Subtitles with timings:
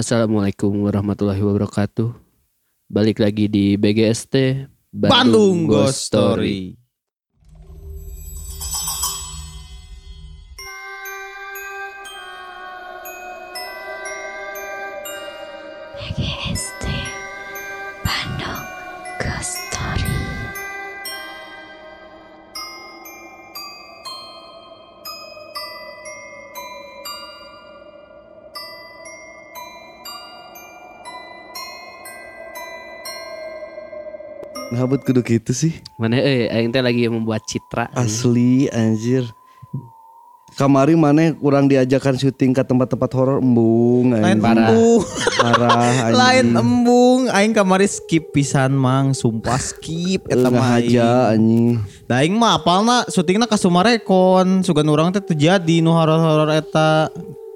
[0.00, 2.16] Assalamualaikum warahmatullahi wabarakatuh.
[2.88, 6.72] Balik lagi di BGST Bandung Ghost Story.
[6.72, 6.79] BGST
[34.80, 37.92] Ngabut kudu gitu sih Mana eh aing teh lagi membuat citra.
[37.92, 39.28] Asli anjir
[40.50, 44.42] Kamari mana kurang diajakan syuting ke tempat-tempat horor embung Lain anjing.
[44.42, 44.66] Parah.
[44.66, 45.02] embung.
[45.38, 45.70] Parah
[46.10, 46.16] anjing.
[46.18, 47.20] Lain embung.
[47.30, 49.14] Aing kamari skip pisan mang.
[49.14, 50.26] Sumpah skip.
[50.26, 54.66] Eta mah aja anjing Da aing mah apalna syutingna ka Sumarekon.
[54.66, 57.12] Sugan urang teh terjadi nu horor-horor eta.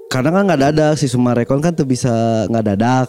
[0.07, 3.07] Karena kan nggak dadak si Sumarekon kan tuh bisa nggak dadak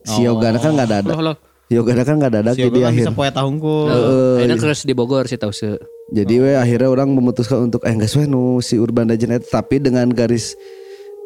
[0.00, 0.32] Si Oh.
[0.32, 1.36] Yogana kan nggak dadak Loh, loh.
[1.70, 3.76] Si Yogana kan nggak dadak Si jadi kan akhir bisa poe tahunku.
[4.42, 5.78] Aina terus di Bogor sih tahu se.
[6.10, 9.78] Jadi we akhirnya orang memutuskan untuk eh enggak we nu si Urban Legend itu tapi
[9.78, 10.58] dengan garis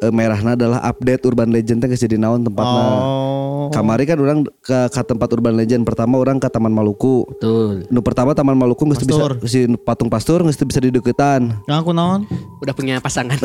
[0.04, 2.76] eh, merahna adalah update Urban Legend teh jadi naon tempatna.
[2.76, 3.33] Oh.
[3.70, 7.24] Kamari kan orang ke, ke tempat Urban Legend pertama orang ke Taman Maluku.
[7.36, 7.86] Betul.
[7.88, 11.62] Nu pertama Taman Maluku geus bisa si patung pastur geus bisa dideketan.
[11.70, 12.26] Ngaku naon?
[12.60, 13.38] Udah punya pasangan.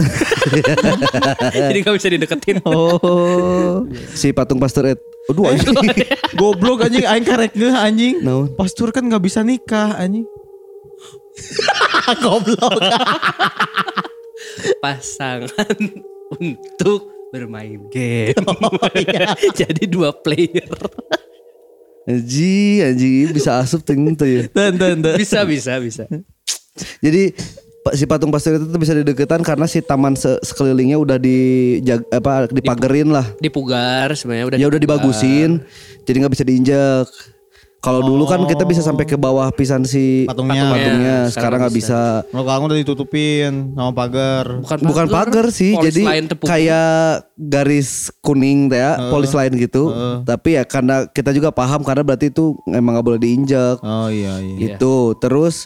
[1.69, 2.59] Jadi gak bisa dideketin.
[2.65, 3.85] Oh.
[4.17, 5.77] Si patung pastur et Aduh anjing.
[6.39, 8.25] Goblok anjing aing karek ngeuh anjing.
[8.25, 8.49] Naon?
[8.57, 10.25] Pastur kan nggak bisa nikah anjing.
[12.23, 12.81] Goblok.
[14.79, 15.51] pasangan
[16.39, 18.33] untuk bermain game.
[19.59, 20.69] Jadi dua player.
[22.09, 24.41] Anjing, anjing bisa asup ting tuh ya.
[24.49, 25.13] Dan dan dan.
[25.13, 26.09] Bisa bisa bisa.
[27.03, 27.37] Jadi
[27.93, 31.77] si patung pastur itu tuh bisa dideketan karena si taman se- sekelilingnya udah di
[32.09, 33.25] apa dipagerin lah.
[33.37, 34.99] Dipugar sebenarnya udah ya udah dipugar.
[35.05, 35.61] dibagusin
[36.05, 37.05] jadi nggak bisa diinjak
[37.79, 40.67] kalau dulu kan kita bisa sampai ke bawah pisan si Patungnya.
[40.67, 41.17] patungnya.
[41.27, 44.45] Sekarang sekarang nggak bisa, Kalau kamu udah ditutupin sama pagar.
[44.59, 46.03] Bukan bukan pagar sih polis jadi
[46.43, 46.99] kayak
[47.39, 47.89] garis
[48.19, 49.89] kuning teh ya polis lain gitu
[50.27, 54.37] tapi ya karena kita juga paham karena berarti itu emang nggak boleh diinjak Oh iya
[54.43, 54.75] iya.
[54.75, 55.65] itu terus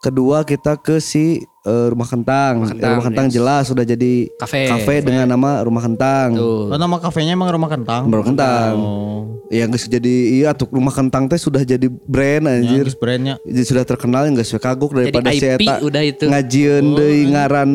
[0.00, 3.34] kedua kita ke si eh, rumah kentang Rumah rumah Kentang, rumah kentang yes.
[3.34, 4.96] jelas sudah jadi Kafe.
[5.00, 6.68] dengan nama rumah kentang Tuh.
[6.68, 8.08] Oh, nama kafenya emang rumah kentang.
[8.08, 9.44] rumah kentang Oh.
[9.48, 12.84] Ya geus jadi iya tuh rumah kentang teh sudah jadi brand Ya, anjir.
[12.86, 13.34] geus brandnya.
[13.42, 16.24] Jadi sudah terkenal yang geus we kagok daripada si IP eta udah itu.
[16.24, 17.70] ngajieun deui ngaran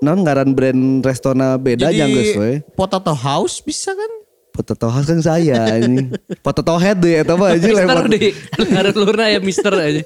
[0.00, 2.52] non ngaran brand restona beda Jadi yang geus we.
[2.72, 4.10] Potato House bisa kan?
[4.54, 6.14] Potato House kan saya ini.
[6.38, 8.06] Potato Head deh mah anjir Mister lempar.
[8.06, 8.30] di
[8.70, 10.02] ngaruh lurna ya Mister aja.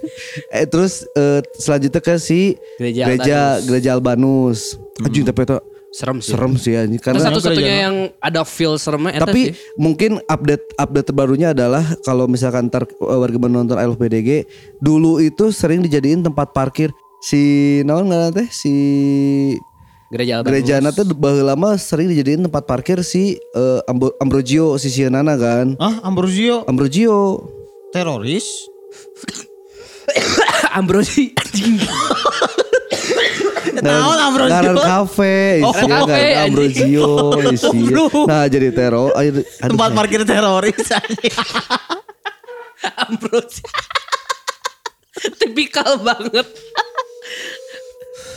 [0.49, 3.69] Eh terus eh, selanjutnya ke si Gereja gereja Albanus.
[3.69, 4.61] gereja Albanus.
[5.05, 6.37] Anjing tapi eta Serem sih.
[6.37, 9.73] serem sih anjing Kan karena satu-satunya yang ada feel seremnya tapi sih.
[9.81, 14.45] mungkin update update terbarunya adalah kalau misalkan ntar uh, warga menonton BDG
[14.85, 16.93] dulu itu sering dijadiin tempat parkir
[17.25, 17.41] si
[17.89, 18.73] naon ngaran teh si
[20.09, 20.65] Gereja Albanus.
[20.65, 25.77] gereja teh baheula lama sering dijadiin tempat parkir si uh, Ambo- Ambrogio si Sienana kan
[25.77, 27.45] Ah, Ambrosio Ambrogio
[27.93, 28.49] teroris.
[30.73, 31.37] Ambrosi.
[33.79, 34.49] Naon Ambrosio?
[34.51, 36.41] ngaran kafe Oh, isi kafe, kan anjing.
[36.49, 37.09] Ambrogio
[37.53, 38.13] isi Goblok.
[38.27, 41.35] nah jadi teror aduh, aduh, Tempat parkir teroris anjing.
[43.05, 43.61] Ambrosi.
[45.37, 46.47] Tipikal banget.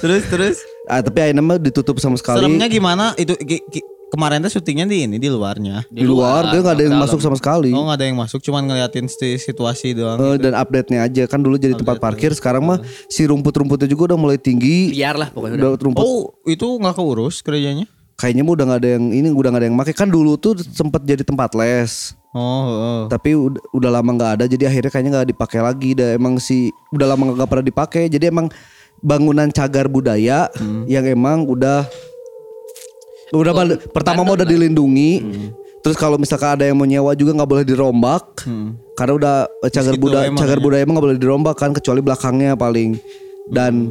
[0.02, 0.58] terus terus.
[0.92, 2.44] Ah, tapi akhirnya mah ditutup sama sekali.
[2.44, 3.16] Seremnya gimana?
[3.16, 5.88] Itu ki- ki- kemarin tuh syutingnya di ini di luarnya.
[5.88, 7.72] di luar dia nggak ada yang masuk sama sekali.
[7.72, 10.20] Oh nggak ada yang masuk, cuman ngeliatin si- situasi doang.
[10.20, 11.24] Eh, dan update-nya aja.
[11.32, 14.92] Kan dulu jadi tempat parkir sekarang mah si rumput-rumputnya juga udah mulai tinggi.
[14.92, 15.72] Biar lah pokoknya udah.
[15.80, 16.04] rumput.
[16.04, 17.88] Oh itu nggak keurus gerejanya?
[18.22, 19.98] kayaknya mah udah nggak ada yang ini udah nggak ada yang make.
[19.98, 22.14] Kan dulu tuh sempet jadi tempat les.
[22.32, 23.02] Oh, oh.
[23.12, 25.98] tapi udah, udah lama nggak ada jadi akhirnya kayaknya nggak dipakai lagi.
[25.98, 28.04] Dah emang si udah lama nggak pernah dipakai.
[28.08, 28.48] Jadi emang
[29.02, 30.48] bangunan cagar budaya
[30.86, 31.86] yang emang udah
[33.32, 35.12] udah ban- pertama mah udah dilindungi.
[35.82, 38.46] Terus kalau misalkan ada yang mau nyewa juga nggak boleh dirombak.
[38.94, 40.64] Karena udah eh, cagar gitu budaya emang cagar ya.
[40.64, 43.02] budaya emang nggak boleh dirombak kan kecuali belakangnya paling.
[43.50, 43.90] Dan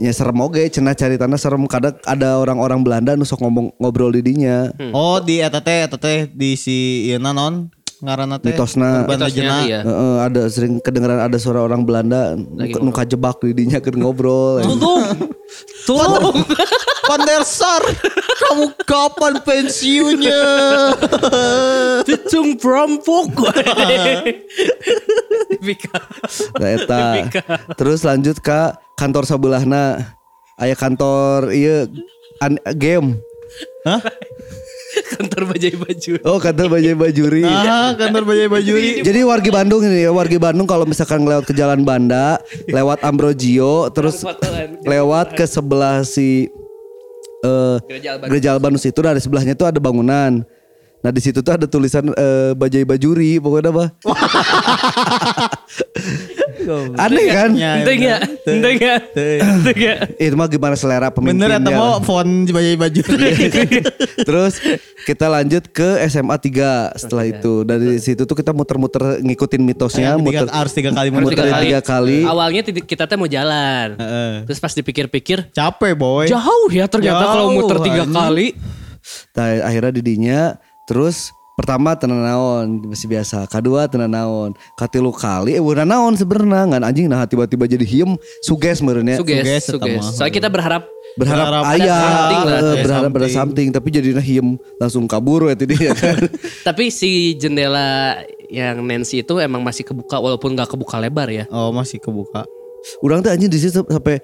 [0.00, 1.60] ya serem oge cenah cari tanah serem.
[1.68, 4.72] Kadang ada orang-orang Belanda nusok ngomong ngobrol di dinya.
[4.96, 7.68] Oh di eta teh eta teh di si ieu non
[8.04, 9.08] ngaranna teh Mitosna.
[9.08, 9.80] Mitosnya, iya.
[9.80, 14.60] Heeh, ada sering kedengeran ada suara orang Belanda Lagi nu kajebak di dinya keur ngobrol.
[14.60, 15.32] Tolong.
[15.88, 16.36] Tolong.
[17.06, 17.86] Pandersar,
[18.42, 20.42] kamu kapan pensiunnya?
[22.02, 23.30] Cecung perampok.
[25.54, 26.02] Tipikal.
[26.58, 27.30] Nah, eta.
[27.78, 30.18] Terus lanjut ke kantor sebelahna.
[30.58, 31.86] Aya kantor iya
[32.42, 33.22] an- game.
[33.86, 34.02] Hah?
[35.16, 36.12] Kantor bajai baju.
[36.24, 37.44] Oh kantor Bajai Bajuri.
[37.66, 38.90] Ah, kantor Bajai Bajuri.
[39.06, 43.90] Jadi wargi Bandung ini ya, wargi Bandung kalau misalkan lewat ke Jalan Banda, lewat Ambrogio,
[43.92, 44.24] terus
[44.84, 46.48] lewat ke sebelah si
[47.44, 48.28] eh Gereja Albanus.
[48.32, 50.42] Gereja Albanus itu di sebelahnya tuh ada bangunan.
[51.04, 53.84] Nah di situ tuh ada tulisan eh, Bajai Bajuri pokoknya apa?
[56.96, 57.50] Aneh kan?
[57.54, 58.20] Ya, Ente enggak?
[58.46, 59.00] Ente enggak?
[59.14, 59.98] Ente enggak?
[60.18, 61.58] Itu mah gimana selera Bener ya pemimpinnya.
[61.62, 63.30] temu font Bajai Bajuri.
[64.28, 64.54] Terus
[65.06, 67.62] kita lanjut ke SMA 3 setelah itu.
[67.62, 71.36] Dari situ tuh kita muter-muter ngikutin mitosnya, muter harus tiga kali muter.
[71.36, 71.68] tiga kali.
[71.82, 72.18] kali.
[72.24, 73.96] Awalnya kita teh mau jalan.
[74.48, 76.26] Terus pas dipikir-pikir Capek boy.
[76.26, 78.02] jauh ya ternyata kalau muter tiga.
[78.08, 78.56] Nah, kali.
[79.36, 80.40] akhirnya didinya
[80.86, 86.68] terus pertama tenan naon masih biasa kedua tenan naon katilu kali eh beuna naon sebenarnya
[86.68, 88.12] ngan anjing nah tiba-tiba jadi hiem
[88.44, 90.04] suges meureun ya Suges, Suges.
[90.20, 90.84] Soalnya kita berharap
[91.16, 93.32] berharap Berharap ayah something lah, eh, berharap ada something.
[93.32, 96.28] something tapi jadinya hiem langsung kabur ya tadi ya kan
[96.68, 98.20] tapi si jendela
[98.52, 101.44] yang Nancy itu emang masih kebuka walaupun nggak kebuka lebar ya.
[101.50, 102.46] Oh masih kebuka.
[103.02, 104.22] Orang tuh anjing di situ sampai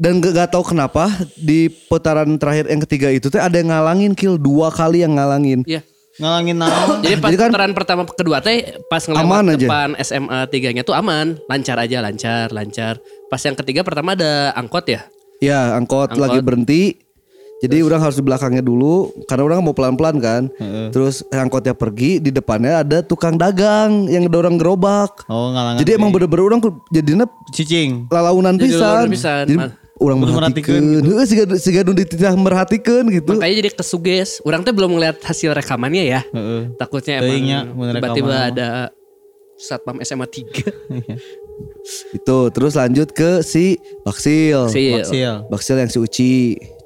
[0.00, 1.06] dan gak, gak tahu kenapa
[1.38, 5.62] di putaran terakhir yang ketiga itu tuh ada yang ngalangin kill dua kali yang ngalangin.
[5.68, 5.84] Iya.
[6.14, 6.98] Ngalangin naon?
[7.04, 9.58] Jadi pas Jadi kan- putaran pertama kedua teh pas Aman aja.
[9.60, 12.98] depan SMA 3-nya tuh aman, lancar aja, lancar, lancar.
[13.26, 15.02] Pas yang ketiga pertama ada angkot ya.
[15.38, 16.20] Ya angkot, Angkot.
[16.20, 16.82] lagi berhenti.
[17.54, 20.42] Jadi orang harus di belakangnya dulu karena orang mau pelan-pelan kan.
[20.90, 25.24] Terus angkotnya pergi di depannya ada tukang dagang yang dorong gerobak.
[25.26, 25.80] Oh ngalangan.
[25.80, 28.04] Jadi emang bener-bener orang jadinya cicing.
[28.06, 28.78] lalaunan Jadi pisan.
[28.78, 29.44] lalaunan pisan.
[29.46, 30.80] Jadi Ma- orang merhatikan.
[30.82, 33.38] Heeh siga siga nu dititah merhatikan gitu.
[33.38, 34.42] Makanya jadi kesuges.
[34.42, 36.20] Orang tuh belum ngeliat hasil rekamannya ya.
[36.30, 36.74] Heeh.
[36.74, 38.68] Takutnya emang tiba-tiba ada
[39.54, 40.66] satpam SMA 3.
[42.18, 44.66] Itu terus lanjut ke si Baksil.
[44.72, 45.32] Si Baksil.
[45.46, 46.34] Baksil yang si Uci.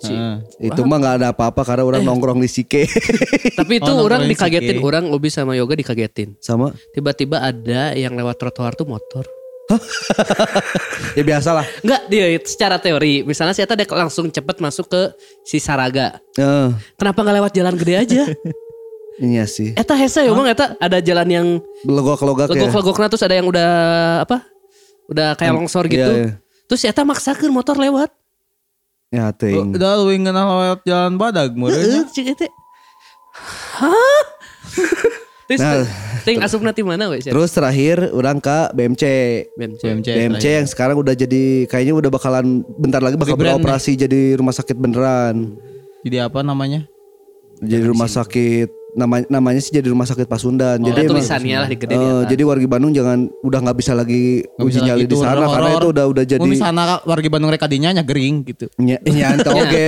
[0.04, 0.34] Heeh.
[0.68, 2.84] Itu mah nggak ada apa-apa karena orang nongkrong di Sike.
[3.58, 4.84] Tapi itu Oh, orang dikagetin, Sike.
[4.84, 6.36] orang Obi sama Yoga dikagetin.
[6.38, 9.24] Sama Tiba-tiba ada yang lewat trotoar tuh motor.
[11.18, 11.66] ya biasa lah.
[11.84, 13.20] Enggak, dia secara teori.
[13.22, 15.02] Misalnya saya tadi langsung cepet masuk ke
[15.44, 16.16] si Saraga.
[16.36, 18.22] Eh, Kenapa nggak lewat jalan gede aja?
[19.32, 19.76] iya sih.
[19.76, 21.46] Eta hese ya, Bang, eta ada jalan yang
[21.84, 22.68] Legok-legok ya.
[22.68, 23.70] legok-legokna terus ada yang udah
[24.24, 24.46] apa?
[25.08, 26.00] Udah kayak longsor gitu.
[26.00, 26.32] iya, iya.
[26.68, 28.12] Terus eta maksakeun motor lewat.
[29.08, 29.72] Ya ting.
[29.72, 32.04] Udah lu ingin lewat jalan badag Heeh, meureun.
[32.12, 32.48] cik eta.
[33.80, 34.24] Hah?
[35.48, 35.80] Terus Nah,
[36.28, 37.24] ting asupna mana we?
[37.24, 39.02] Terus terakhir orang ke BMC.
[39.56, 39.80] BMC.
[39.80, 40.08] BMC.
[40.12, 44.52] BMC yang sekarang udah jadi kayaknya udah bakalan bentar lagi bakal Rebrand beroperasi jadi rumah
[44.52, 45.56] sakit beneran.
[46.04, 46.84] Jadi apa namanya?
[47.64, 50.76] Jadi rumah sakit namanya namanya sih jadi rumah sakit Pasundan.
[50.76, 52.26] Ada jadi emang- tulisannya lah di gede Eh, di atas.
[52.26, 55.68] jadi warga Bandung jangan udah nggak bisa lagi Nggak uji bisa nyali di sana karena
[55.68, 55.78] horor.
[55.78, 58.64] itu udah udah jadi Mun misalnya warga Bandung rek kadinya nya gering gitu.
[58.78, 59.86] ny- nyata oke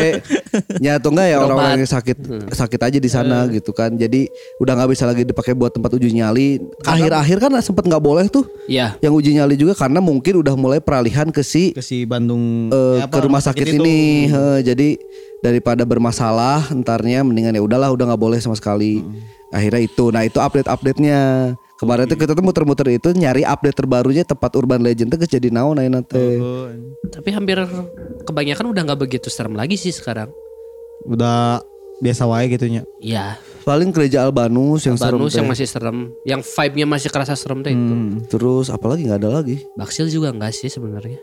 [0.78, 2.16] nyata enggak ya orang-orang yang sakit
[2.50, 6.12] sakit aja di sana gitu kan jadi udah nggak bisa lagi dipakai buat tempat uji
[6.12, 9.00] nyali akhir-akhir kan sempet nggak boleh tuh Iya.
[9.00, 12.76] yang uji nyali juga karena mungkin udah mulai peralihan ke si Ke si Bandung eh,
[12.98, 14.88] eh, apa, ke rumah sakit, ini Heh, jadi
[15.40, 19.00] daripada bermasalah entarnya mendingan ya udahlah udah nggak boleh sama sekali
[19.50, 23.72] akhirnya itu nah itu update update nya kemarin tuh kita tuh muter-muter itu nyari update
[23.74, 26.68] terbarunya tempat urban legend tuh jadi naon ayeuna teh Oh,
[27.08, 27.56] Tapi hampir
[28.22, 30.28] kebanyakan udah nggak begitu serem lagi sih sekarang.
[31.02, 31.64] udah
[31.98, 32.84] biasa wae gitunya.
[32.98, 33.40] Iya.
[33.60, 35.38] paling gereja Albanus yang serem Banus teh.
[35.40, 37.80] yang masih serem, yang vibe-nya masih kerasa serem teh itu.
[37.86, 41.16] Hmm, terus apalagi nggak ada lagi Baksil juga enggak sih sebenarnya.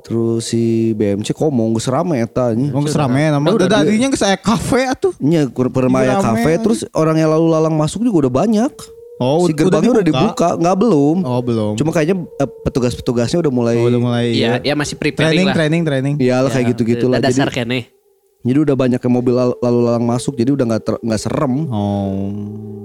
[0.00, 0.62] Terus si
[0.92, 5.12] BMC komong geus rame eta nya Wong serame nama udah dadinya ke saya kafe atuh.
[5.18, 6.58] nya kur- permaya aja.
[6.58, 8.72] terus orang yang lalu lalang masuk juga udah banyak
[9.18, 11.74] Oh, si gerbangnya udah dibuka nggak belum Oh, belum.
[11.74, 15.54] cuma kayaknya eh, petugas-petugasnya udah mulai Oh, udah mulai Iya, ya masih preparing training, lah.
[15.58, 16.14] training, training.
[16.22, 17.18] Iyalah kayak gitu-gitu lah.
[17.18, 17.97] Udah Jadi, dasar kene.
[18.38, 21.66] Jadi udah banyak yang mobil lal- lalu lalang masuk jadi udah nggak nggak serem.
[21.68, 22.30] Oh.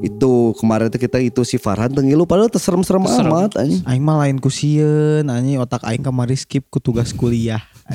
[0.02, 3.86] Itu kemarin tuh kita itu si Farhan tuh ngilu padahal tuh serem-serem amat anjing.
[3.86, 7.62] Aing mah lain ku sieun, anjing otak aing kamari skip ku tugas kuliah.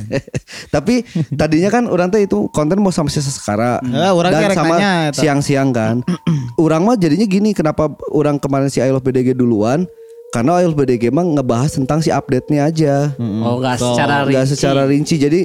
[0.74, 1.02] Tapi
[1.34, 4.76] tadinya kan orang tuh itu konten mau sama si Seskara Eh, urang dan sama
[5.10, 6.00] siang-siang kan.
[6.56, 9.84] orang mah jadinya gini kenapa orang kemarin si I Love BDG duluan?
[10.28, 13.16] Karena I Love BDG mah ngebahas tentang si update-nya aja.
[13.16, 14.52] Oh, enggak secara Nggak rinci.
[14.52, 15.14] secara rinci.
[15.16, 15.40] Jadi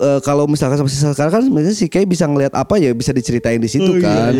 [0.00, 3.12] eh, kalau misalkan sama si sekarang kan sebenarnya si Kay bisa ngelihat apa ya bisa
[3.12, 4.32] diceritain di situ kan.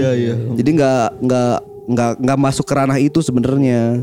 [0.57, 1.55] Jadi nggak nggak
[1.93, 4.01] nggak nggak masuk ke ranah itu sebenarnya.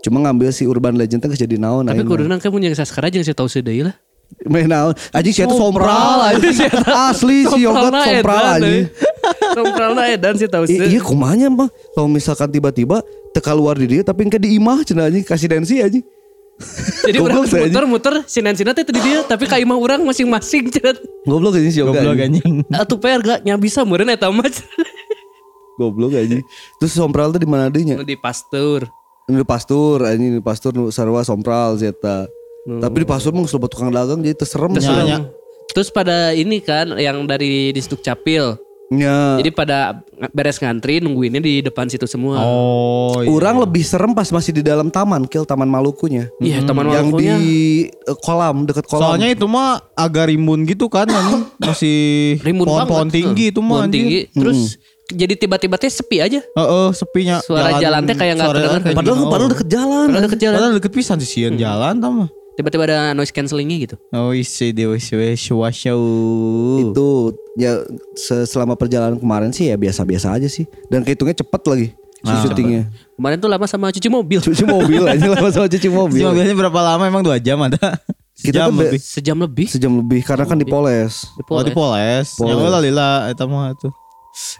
[0.00, 3.36] Cuma ngambil si urban legend teh jadi naon Tapi kudu kamu yang saskara jeung saya
[3.36, 4.07] tahu sedeui lah.
[4.46, 4.94] Main naon.
[5.10, 6.56] Anjing sia teh sompral anjing.
[6.88, 8.76] Asli si yoga Sompralna sompral edan, anjing.
[8.76, 8.86] eh.
[9.56, 10.78] Sompralna edan sih tahu sih.
[10.78, 13.02] Iya kumanya mah kalau misalkan tiba-tiba
[13.34, 16.04] teka luar di dia tapi engke di imah cenah anjing kasih densi anjing.
[17.06, 20.98] Jadi orang muter-muter sinan-sinan teh di dia, tapi ka imah urang masing-masing cenah.
[21.22, 22.02] Goblok anjing si yoga.
[22.02, 22.66] Goblok anjing.
[22.74, 24.42] Atuh PR gak nya bisa meureun eta mah.
[25.78, 26.42] Goblok aja.
[26.82, 27.94] Terus sompral tuh di mana adanya?
[27.94, 28.90] Nu di pastur.
[29.28, 31.76] Ini pastur, ini di pastur nu sarwa sompral
[32.70, 32.84] zeta.
[32.84, 34.70] Tapi di pastur mah slobat tukang dagang jadi terserem.
[34.70, 35.18] Terus, Ya, ya.
[35.70, 38.60] terus pada ini kan yang dari di Stuk Capil.
[38.88, 39.36] Ya.
[39.36, 40.00] Jadi pada
[40.32, 42.40] beres ngantri nungguinnya di depan situ semua.
[42.40, 43.28] Oh, iya.
[43.28, 46.32] Orang lebih serem pas masih di dalam taman, kill taman Malukunya.
[46.40, 47.36] Iya, teman yang di Malukunya.
[47.84, 49.12] eh, kolam deket kolam.
[49.12, 51.04] Soalnya itu mah agak rimbun gitu kan.
[51.60, 53.84] Masih rimbun pohon-pohon tinggi itu mah.
[53.84, 54.24] Pohon tinggi.
[54.32, 56.40] Terus jadi tiba-tiba teh sepi aja.
[56.40, 57.44] Heeh, sepinya.
[57.44, 58.96] Suara jalan teh kayak nggak suara kedengeran.
[58.96, 60.06] padahal padahal deket jalan.
[60.08, 60.56] Padahal deket jalan.
[60.56, 62.28] Padahal deket pisan sih sieun jalan tau mah.
[62.58, 63.94] Tiba-tiba ada noise cancellingnya gitu.
[64.10, 66.02] Oh isi dewa shwa show.
[66.82, 67.78] Itu ya
[68.18, 70.66] se- selama perjalanan kemarin sih ya biasa-biasa aja sih.
[70.90, 71.88] Dan kehitungnya cepet lagi
[72.18, 72.42] si Nah.
[72.42, 72.82] syutingnya.
[73.14, 74.42] Kemarin tuh lama sama cuci mobil.
[74.42, 76.18] Cuci mobil aja lama sama cuci mobil.
[76.18, 77.78] Si mobilnya berapa lama emang dua jam ada?
[78.34, 78.98] Kita Sejam tuh lebih.
[78.98, 79.66] Sejam lebih.
[79.70, 81.30] Sejam lebih karena kan dipoles.
[81.46, 82.34] Oh di poles.
[82.34, 82.54] Poles.
[82.58, 83.94] Yang lah lila eta mah tuh.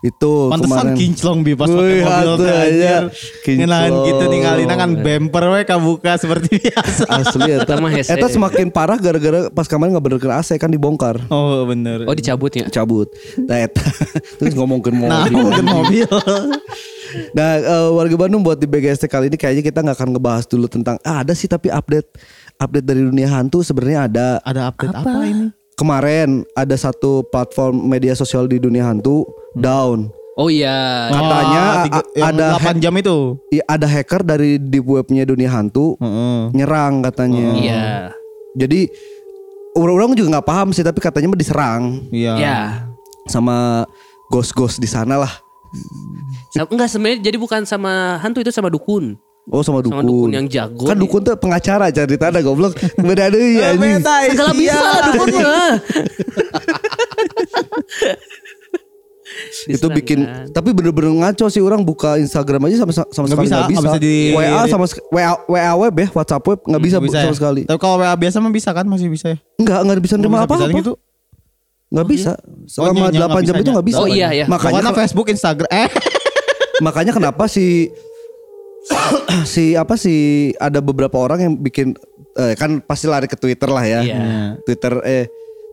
[0.00, 0.94] Itu Pantesan kemarin.
[0.94, 2.62] kinclong bi pas Wih, pakai mobil teh aja.
[2.62, 3.04] anjir.
[3.40, 3.60] Kinclong.
[3.64, 7.02] Ngenahan gitu ningalina kan bumper we kabuka seperti biasa.
[7.08, 7.64] Asli eta.
[7.64, 8.10] Eta mah hese.
[8.10, 11.18] Eta semakin parah gara-gara pas kemarin nggak bener ke AC kan dibongkar.
[11.28, 12.04] Oh bener.
[12.04, 12.66] Oh dicabut ya.
[12.68, 13.08] Cabut.
[13.40, 13.82] Nah, eta.
[14.38, 15.10] Terus ngomongin mobil.
[15.10, 16.08] Nah, mungkin mobil.
[17.32, 20.68] Nah, eh, warga Bandung buat di BGST kali ini kayaknya kita nggak akan ngebahas dulu
[20.68, 22.04] tentang ah, ada sih tapi update
[22.60, 24.28] update dari dunia hantu sebenarnya ada.
[24.44, 25.48] Ada update apa, ini?
[25.78, 29.22] Kemarin ada satu platform media sosial di dunia hantu
[29.54, 30.10] down.
[30.34, 31.06] Oh iya.
[31.06, 33.38] Katanya tiga- yang ada 8 jam itu.
[33.48, 36.50] Ya, ada hacker dari deep webnya dunia hantu Heeh.
[36.52, 37.54] nyerang katanya.
[37.54, 37.86] Iya.
[38.54, 38.90] Jadi
[39.74, 42.34] orang-orang juga nggak paham sih tapi katanya mah diserang Iya.
[42.34, 42.58] Ya.
[43.26, 43.86] sama
[44.28, 45.30] ghost-ghost di sana lah.
[46.54, 49.14] Enggak sebenarnya jadi bukan sama hantu itu sama dukun.
[49.48, 49.96] Oh sama dukun.
[49.96, 52.76] Sama dukun yang jago Kan dukun tuh pengacara cari tanda goblok.
[52.98, 54.04] Beda deh ya anjing.
[54.28, 55.72] Segala bisa lah dukun mah.
[59.68, 60.48] Itu bikin kan.
[60.50, 63.80] tapi bener-bener ngaco sih orang buka Instagram aja sama sama Nggak sekali bisa, nggak bisa.
[63.84, 67.36] bisa di- WA sama WA WA web ya, WhatsApp web nggak bisa, Nggak sama ya?
[67.36, 67.62] sekali.
[67.68, 69.38] Tapi kalau WA biasa mah bisa kan masih bisa ya.
[69.56, 70.74] Enggak, enggak bisa nerima bisa apa-apa.
[70.74, 70.92] gitu.
[71.88, 72.32] Nggak bisa.
[72.66, 74.00] Selama iya, iya, 8 nggak jam bisa itu nggak bisa.
[74.00, 74.44] Oh, iya, iya.
[74.44, 75.88] Makanya Facebook, Instagram eh
[76.78, 77.90] makanya kenapa si
[79.52, 81.96] si apa sih ada beberapa orang yang bikin
[82.38, 84.00] eh, kan pasti lari ke Twitter lah ya.
[84.04, 84.18] Iya.
[84.64, 85.24] Twitter eh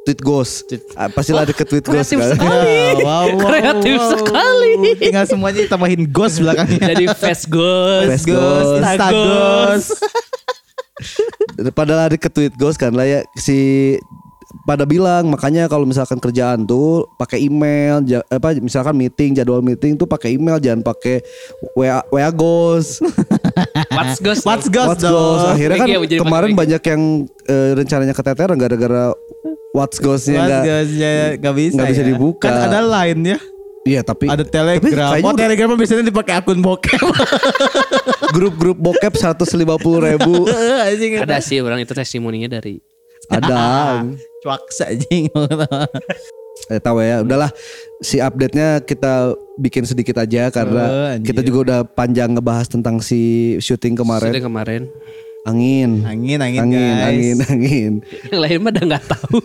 [0.06, 0.70] tweet ghost.
[0.94, 2.30] Ah, pasti lari ke tweet ghost kreatif kan.
[2.38, 3.02] sekali.
[3.08, 4.12] wow, wow, Kreatif wow.
[4.14, 4.72] sekali.
[5.02, 6.94] Tinggal semuanya ditambahin ghost belakangnya.
[6.94, 8.10] Jadi face ghost.
[8.14, 8.86] Face ghost, ghost.
[8.86, 9.90] Insta ghost.
[11.76, 13.58] pada lari ke tweet ghost kan lah ya si
[14.66, 19.94] pada bilang makanya kalau misalkan kerjaan tuh pakai email ja- apa misalkan meeting jadwal meeting
[19.94, 21.22] tuh pakai email jangan pakai
[21.74, 23.06] WA WA ghost
[23.96, 24.42] What's ghost?
[24.44, 27.02] What's ghost What's ghost akhirnya kan jadi kemarin banyak yang
[27.46, 29.14] eh, rencananya keteteran gara-gara
[29.72, 32.08] What's ghostnya What's nggak ghostnya nggak bisa nggak bisa ya.
[32.08, 32.48] dibuka.
[32.48, 33.38] Kan ada line ya.
[33.86, 34.92] iya tapi Ada tapi telegram.
[35.14, 36.98] kayaknya Oh udah- telegram biasanya dipakai akun bokep.
[38.36, 39.46] grup-grup bokep 150
[40.02, 40.34] ribu
[40.90, 42.82] Anjing Ada sih orang itu testimoninya dari
[43.26, 44.02] ada
[44.46, 45.26] Cuak anjing.
[46.72, 47.52] Eh tahu ya, udahlah
[48.00, 53.54] si update-nya kita bikin sedikit aja karena Oh, kita juga udah panjang ngebahas tentang si
[53.60, 54.32] syuting kemarin.
[54.32, 54.82] Sudah kemarin.
[55.46, 56.02] Angin.
[56.08, 57.06] Angin, angin, angin, guys.
[57.06, 57.94] angin, angin.
[58.32, 59.38] Yang lain mah udah nggak tahu.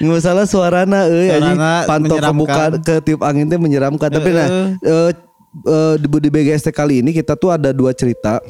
[0.00, 2.70] Nggak salah suarana euy anjing Suarana pantau ke muka menyeramkan.
[2.80, 4.08] ke tiup angin teh menyeramkan.
[4.08, 4.48] Tapi nah
[4.80, 5.10] eh,
[5.66, 8.40] eh, di di BGST kali ini kita tuh ada dua cerita.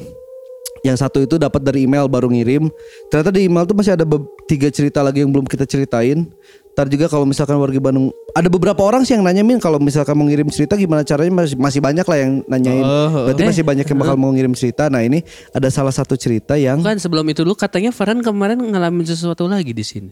[0.85, 2.69] Yang satu itu dapat dari email baru ngirim.
[3.09, 4.05] Ternyata di email tuh masih ada
[4.45, 6.29] tiga cerita lagi yang belum kita ceritain.
[6.75, 10.11] Ntar juga kalau misalkan warga Bandung ada beberapa orang sih yang nanya min kalau misalkan
[10.11, 12.83] mau ngirim cerita gimana caranya masih masih banyak lah yang nanyain.
[12.83, 14.91] Oh, Berarti masih banyak yang bakal mau ngirim cerita.
[14.91, 15.23] Nah ini
[15.55, 19.71] ada salah satu cerita yang Bukan sebelum itu dulu katanya Farhan kemarin ngalamin sesuatu lagi
[19.71, 20.11] di sini.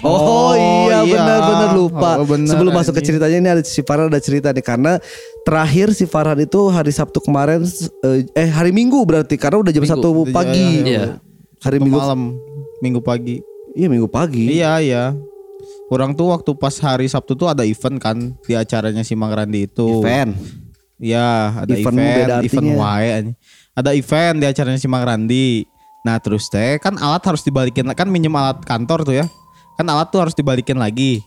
[0.00, 1.10] Oh, Oh, iya iya.
[1.10, 2.10] benar-benar lupa.
[2.22, 5.02] Oh, benar, Sebelum masuk ke ceritanya ini ada si Farhan ada cerita nih karena
[5.42, 7.66] terakhir si Farhan itu hari Sabtu kemarin
[8.06, 9.94] eh, eh hari Minggu berarti karena udah jam Minggu.
[9.98, 10.68] satu Iya, pagi.
[10.78, 11.04] iya, iya.
[11.58, 11.98] Hari Minggu.
[11.98, 12.20] malam,
[12.78, 13.42] minggu pagi.
[13.74, 14.46] Iya Minggu pagi.
[14.54, 15.04] Iya, iya.
[15.88, 19.66] Orang tuh waktu pas hari Sabtu tuh ada event kan di acaranya si Mang Randi
[19.66, 19.98] itu.
[19.98, 20.36] Event.
[20.98, 23.08] Iya, ada Event event, beda event, wae.
[23.72, 25.62] Ada event di acaranya si Mang Randi.
[26.02, 29.26] Nah, terus teh kan alat harus dibalikin kan minjem alat kantor tuh ya.
[29.78, 31.22] Kan alat tuh harus dibalikin lagi.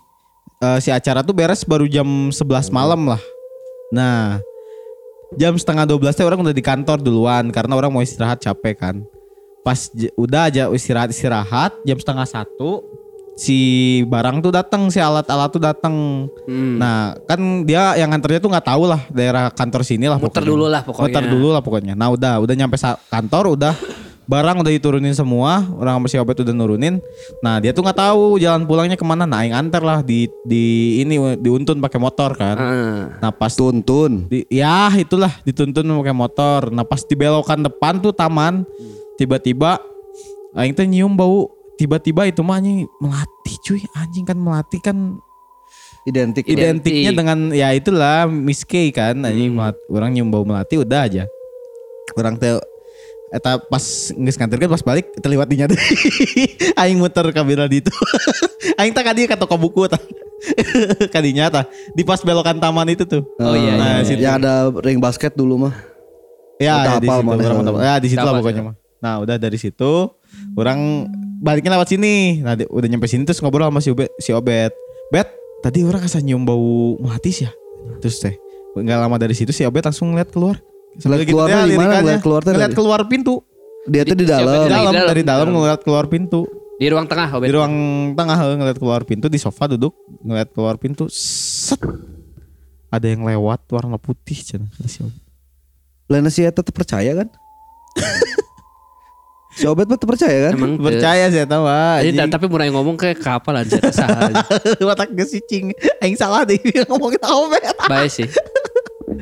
[0.62, 3.22] Eh, si acara tuh beres baru jam 11 malam lah.
[3.96, 4.43] Nah,
[5.39, 8.96] jam setengah 12 teh orang udah di kantor duluan karena orang mau istirahat capek kan.
[9.63, 9.88] Pas
[10.20, 12.84] udah aja istirahat istirahat jam setengah satu
[13.39, 13.58] si
[14.05, 16.27] barang tuh datang si alat-alat tuh datang.
[16.46, 16.77] Hmm.
[16.77, 20.20] Nah kan dia yang nganternya tuh nggak tahu lah daerah kantor sini lah.
[20.20, 20.51] Muter pokoknya.
[20.51, 21.08] dulu lah pokoknya.
[21.08, 21.93] Muter dulu lah pokoknya.
[21.96, 22.77] Nah udah udah nyampe
[23.10, 23.74] kantor udah
[24.30, 27.01] barang udah diturunin semua, orang sama si Obet udah nurunin.
[27.44, 29.25] Nah dia tuh nggak tahu jalan pulangnya ke mana.
[29.28, 32.58] Nah aing antar lah di di ini diuntun pakai motor kan.
[32.58, 33.01] Ah.
[33.20, 34.30] Nah pas Tuntun.
[34.32, 36.72] di, ya itulah dituntun pakai motor.
[36.72, 38.63] Nah pas di belokan depan tuh taman,
[39.20, 39.82] tiba-tiba
[40.56, 41.51] aing teh nyium bau.
[41.75, 43.82] Tiba-tiba itu mah anjing melati cuy.
[43.98, 45.18] Anjing kan melati kan
[46.01, 46.50] Identik.
[46.50, 47.18] identiknya Identik.
[47.18, 51.30] dengan ya itulah Miss K kan anjing melat- orang nyium bau melati udah aja
[52.18, 52.58] orang teh
[53.32, 55.80] eta pas geus nganterkeun pas balik terliwat dinya teh
[56.84, 57.92] aing muter ka bira di itu.
[58.80, 60.00] Aing tak kadieu ka toko buku tah
[61.16, 63.24] kadinya tah di pas belokan taman itu tuh.
[63.40, 64.22] Oh, iya, nah, iya, situ.
[64.22, 65.76] Yang ada ring basket dulu mah.
[66.62, 68.68] ya Udah di hafal situ ya di situ lah pokoknya ya.
[68.70, 68.76] mah.
[69.02, 69.92] Nah udah dari situ
[70.54, 71.10] orang
[71.42, 72.42] baliknya lewat sini.
[72.44, 74.76] Nah di- udah nyampe sini terus ngobrol sama si Obet si Obet.
[75.10, 75.32] Bet
[75.66, 77.52] tadi orang asa nyium bau melati sih ya?
[78.04, 78.36] Terus teh
[78.78, 80.58] nggak lama dari situ si Obet langsung ngeliat keluar
[81.00, 81.93] Sambil keluarnya teh di mana?
[82.03, 83.36] Ngeliat keluar teh ngeliat keluar pintu
[83.88, 84.67] Dia tuh di dalam.
[84.67, 86.43] Di dalam dari dalam ngeliat keluar pintu
[86.81, 87.45] Di ruang tengah, Obet.
[87.45, 87.74] di ruang
[88.17, 89.93] tengah eh, ngeliat keluar pintu di sofa duduk
[90.25, 91.77] ngeliat keluar pintu set
[92.91, 95.21] ada yang lewat warna putih cenah si Obet.
[96.12, 97.27] Lena si Eta tuh percaya kan?
[99.57, 100.53] si Obet mah percaya kan?
[100.60, 101.63] Emang percaya sih tahu
[102.03, 104.31] Jadi, ta- tapi mulai ngomong kayak kapal aja saha.
[104.91, 105.71] Watak geus cicing.
[106.03, 106.60] Aing salah deh
[106.91, 107.63] ngomongin Obet.
[107.88, 108.27] Baik sih.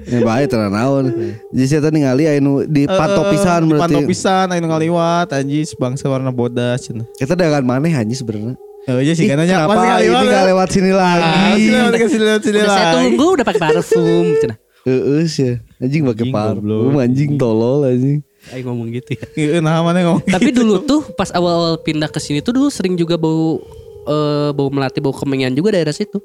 [0.06, 1.06] Ya baik tenan naon.
[1.50, 3.84] Jadi si Eta ningali anu di pantau pisan Di berarti.
[3.84, 7.06] Pantau pisan aing nu ngaliwat anjis bangsa warna bodas cenah.
[7.16, 8.56] Kita dengan maneh anjing sebenarnya.
[8.88, 11.62] Oh iya sih Ih, kan nanya kenapa ini gak lewat sini Ah, lagi?
[11.62, 14.26] sini lewat ke sini lewat sini Udah saya tunggu udah pakai parfum.
[14.42, 14.58] Cenah.
[14.88, 15.54] Heeh sih.
[15.78, 18.24] Anjing pakai parfum, anjing tolol anjing.
[18.50, 19.26] Ayo ngomong gitu ya.
[19.36, 20.24] Iya, Nah mana ngomong.
[20.26, 23.60] Tapi dulu tuh pas awal-awal pindah ke sini tuh dulu sering juga bau
[24.08, 26.18] eh, bau melati, bau kemenyan juga daerah situ.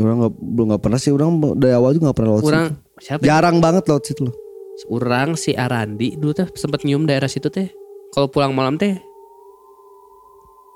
[0.00, 1.30] Orang nggak belum nggak pernah sih orang
[1.60, 3.04] dari awal juga nggak pernah lewat Orang situ.
[3.04, 3.20] siapa?
[3.20, 3.26] ya?
[3.28, 4.34] Jarang banget lewat situ loh.
[4.88, 7.68] Orang si Arandi dulu tuh sempat nyium daerah situ teh.
[8.10, 8.96] Kalau pulang malam teh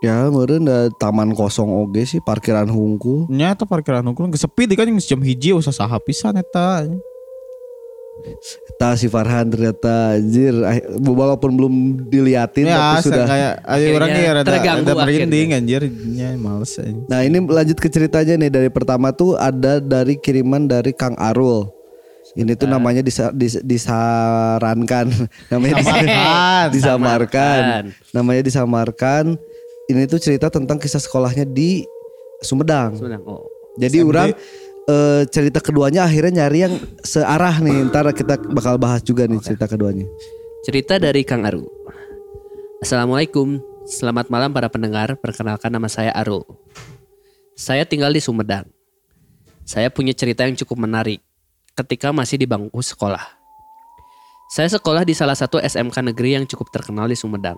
[0.05, 3.25] Ya meureun da taman kosong oge sih parkiran hungkul.
[3.33, 6.85] Nyata parkiran hukum geus sepi di kan yang jam hiji usah saha pisan eta.
[8.75, 11.75] Ta si Farhan ternyata anjir ah, walaupun belum
[12.07, 13.27] diliatin Ya tapi sudah.
[13.27, 17.05] kayak ayo Akhirnya orang nih rada terganggu ada merinding anjir nya males anjing.
[17.05, 21.69] Nah ini lanjut ke ceritanya nih dari pertama tuh ada dari kiriman dari Kang Arul.
[22.33, 25.07] Ini tuh namanya disa- dis- disarankan,
[25.53, 26.67] namanya dis- Disamarkan.
[26.73, 27.61] disamarkan,
[28.11, 29.25] namanya disamarkan.
[29.85, 31.85] Ini tuh cerita tentang kisah sekolahnya di
[32.41, 32.97] Sumedang.
[32.97, 33.45] sebenarnya oh.
[33.75, 34.31] Jadi orang
[34.89, 37.89] eh, cerita keduanya akhirnya nyari yang searah nih.
[37.89, 40.07] Ntar kita bakal bahas juga nih cerita keduanya.
[40.65, 41.69] Cerita dari Kang Aru.
[42.81, 45.17] Assalamualaikum, selamat malam para pendengar.
[45.21, 46.45] Perkenalkan nama saya Aru.
[47.57, 48.69] Saya tinggal di Sumedang.
[49.65, 51.25] Saya punya cerita yang cukup menarik
[51.73, 53.23] ketika masih di bangku sekolah.
[54.53, 57.57] Saya sekolah di salah satu SMK negeri yang cukup terkenal di Sumedang.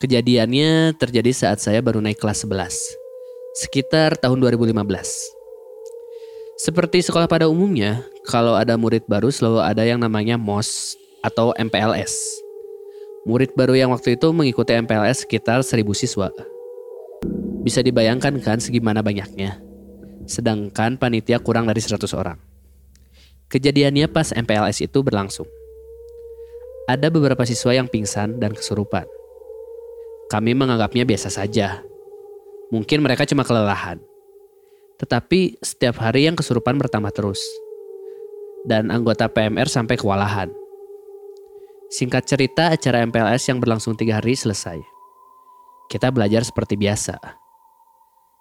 [0.00, 2.70] Kejadiannya terjadi saat saya baru naik kelas 11,
[3.66, 5.37] sekitar tahun 2015.
[6.58, 12.10] Seperti sekolah pada umumnya, kalau ada murid baru selalu ada yang namanya MOS atau MPLS.
[13.30, 16.34] Murid baru yang waktu itu mengikuti MPLS sekitar 1000 siswa.
[17.62, 19.62] Bisa dibayangkan kan segimana banyaknya.
[20.26, 22.42] Sedangkan panitia kurang dari 100 orang.
[23.54, 25.46] Kejadiannya pas MPLS itu berlangsung.
[26.90, 29.06] Ada beberapa siswa yang pingsan dan kesurupan.
[30.26, 31.86] Kami menganggapnya biasa saja.
[32.74, 34.02] Mungkin mereka cuma kelelahan.
[34.98, 37.38] Tetapi setiap hari yang kesurupan bertambah terus.
[38.66, 40.50] Dan anggota PMR sampai kewalahan.
[41.88, 44.76] Singkat cerita, acara MPLS yang berlangsung tiga hari selesai.
[45.88, 47.16] Kita belajar seperti biasa.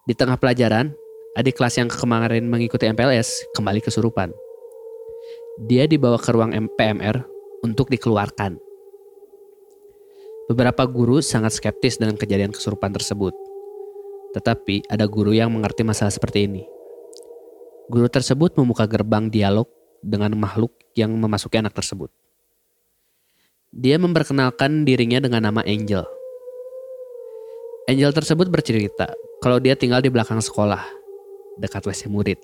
[0.03, 0.91] Di tengah pelajaran,
[1.39, 4.35] adik kelas yang kemarin mengikuti MPLS kembali kesurupan.
[5.63, 7.23] Dia dibawa ke ruang PMR
[7.63, 8.59] untuk dikeluarkan.
[10.51, 13.46] Beberapa guru sangat skeptis dengan kejadian kesurupan tersebut.
[14.35, 16.63] Tetapi ada guru yang mengerti masalah seperti ini.
[17.87, 19.71] Guru tersebut membuka gerbang dialog
[20.03, 22.11] dengan makhluk yang memasuki anak tersebut.
[23.71, 26.03] Dia memperkenalkan dirinya dengan nama Angel.
[27.87, 29.07] Angel tersebut bercerita
[29.39, 30.83] kalau dia tinggal di belakang sekolah,
[31.61, 32.39] dekat WC murid.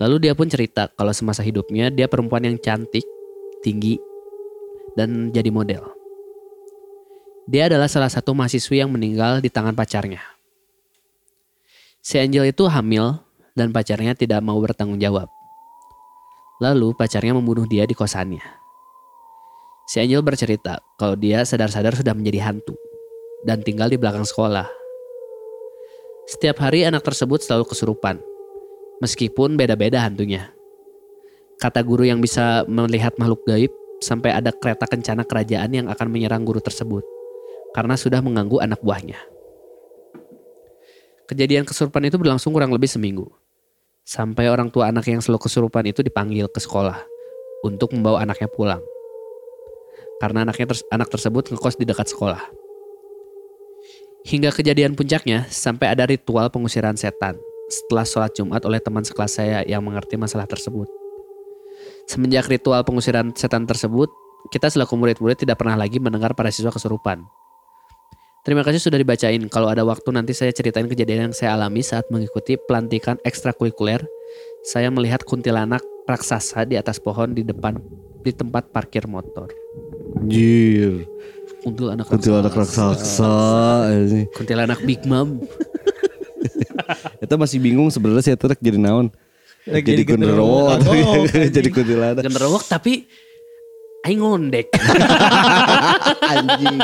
[0.00, 3.04] Lalu dia pun cerita kalau semasa hidupnya dia perempuan yang cantik,
[3.60, 4.00] tinggi,
[4.96, 5.99] dan jadi model.
[7.50, 10.22] Dia adalah salah satu mahasiswi yang meninggal di tangan pacarnya.
[11.98, 13.18] Si Angel itu hamil
[13.58, 15.26] dan pacarnya tidak mau bertanggung jawab.
[16.62, 18.46] Lalu pacarnya membunuh dia di kosannya.
[19.90, 22.78] Si Angel bercerita kalau dia sadar-sadar sudah menjadi hantu
[23.42, 24.70] dan tinggal di belakang sekolah.
[26.30, 28.22] Setiap hari anak tersebut selalu kesurupan,
[29.02, 30.54] meskipun beda-beda hantunya.
[31.58, 36.46] Kata guru yang bisa melihat makhluk gaib, sampai ada kereta kencana kerajaan yang akan menyerang
[36.46, 37.02] guru tersebut
[37.74, 39.18] karena sudah mengganggu anak buahnya.
[41.30, 43.30] Kejadian kesurupan itu berlangsung kurang lebih seminggu.
[44.02, 46.98] Sampai orang tua anak yang selalu kesurupan itu dipanggil ke sekolah
[47.62, 48.82] untuk membawa anaknya pulang.
[50.18, 52.42] Karena anaknya ters- anak tersebut ngekos di dekat sekolah.
[54.26, 57.38] Hingga kejadian puncaknya sampai ada ritual pengusiran setan
[57.70, 60.90] setelah sholat Jumat oleh teman sekelas saya yang mengerti masalah tersebut.
[62.10, 64.10] Semenjak ritual pengusiran setan tersebut,
[64.50, 67.22] kita selaku murid-murid tidak pernah lagi mendengar para siswa kesurupan.
[68.40, 69.42] Terima kasih sudah dibacain.
[69.52, 74.00] Kalau ada waktu nanti saya ceritain kejadian yang saya alami saat mengikuti pelantikan ekstrakurikuler.
[74.64, 77.76] Saya melihat kuntilanak raksasa di atas pohon di depan
[78.24, 79.52] di tempat parkir motor.
[80.16, 81.04] Anjir.
[81.60, 83.36] Kuntilanak Kuntilanak raksasa.
[83.92, 84.24] ini.
[84.32, 85.44] Kuntilanak Big Mom.
[87.20, 89.12] Kita masih bingung sebenarnya saya tuh jadi naon.
[89.68, 90.72] Jadi jadi genderuwo
[91.60, 92.24] jadi kuntilanak.
[92.24, 93.04] Genderwok tapi
[94.06, 94.68] aing ngondek.
[96.32, 96.78] Anjing.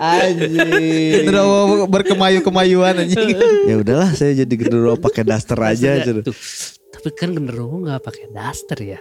[0.00, 1.12] Anjing.
[1.20, 3.36] Genderuwo berkemayu-kemayuan anjing.
[3.68, 6.00] ya udahlah saya jadi genderuwo pakai daster aja.
[6.00, 6.24] Cen.
[6.24, 6.36] tuh,
[6.96, 9.00] Tapi kan genderwo nggak pakai daster ya.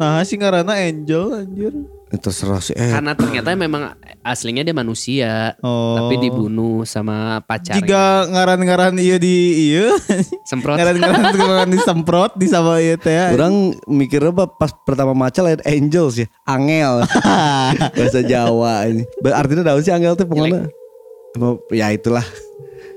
[0.00, 1.74] Nah sih karena angel anjir.
[2.06, 2.70] Eh, Terserah sih.
[2.78, 5.58] Eh, Karena ternyata memang aslinya dia manusia.
[5.58, 5.98] Oh.
[5.98, 7.82] Tapi dibunuh sama pacarnya.
[7.82, 9.36] Jika ngaran-ngaran iya di
[9.74, 9.90] iya.
[10.46, 10.78] Semprot.
[10.78, 13.34] ngaran-ngaran ngaran disemprot di sama iya teh.
[13.34, 17.02] Orang mikirnya apa pas pertama maca lain angels ya, angel.
[17.98, 19.02] Bahasa Jawa ini.
[19.26, 20.70] Artinya daun sih angel tuh pengennya.
[21.74, 22.22] Ya itulah.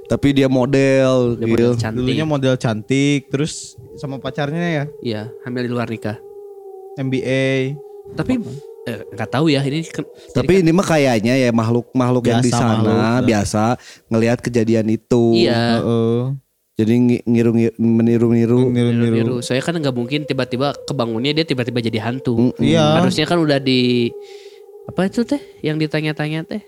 [0.05, 1.53] Tapi dia model, Dia gitu.
[1.53, 1.97] model cantik.
[2.01, 6.17] Dulunya model cantik terus sama pacarnya ya Iya, hamil di luar nikah.
[6.97, 7.77] MBA.
[8.17, 8.41] Tapi
[8.87, 9.83] nggak tahu ya ini.
[9.85, 13.27] kan- Tapi ini mah kayaknya ya makhluk-makhluk yang di sana makhluk.
[13.27, 13.63] biasa
[14.07, 15.23] ngelihat kejadian itu.
[15.35, 15.79] Iya.
[15.79, 16.19] Heeh.
[16.79, 18.59] Jadi ngi- ngiru ngiru meniru-niru.
[18.71, 19.13] Niru-niru.
[19.13, 19.35] biru.
[19.39, 22.55] Soalnya kan nggak mungkin tiba-tiba kebangunnya dia tiba-tiba jadi hantu.
[22.55, 22.97] Iya.
[22.97, 24.07] Harusnya kan udah di
[24.87, 26.63] apa itu teh yang ditanya-tanya teh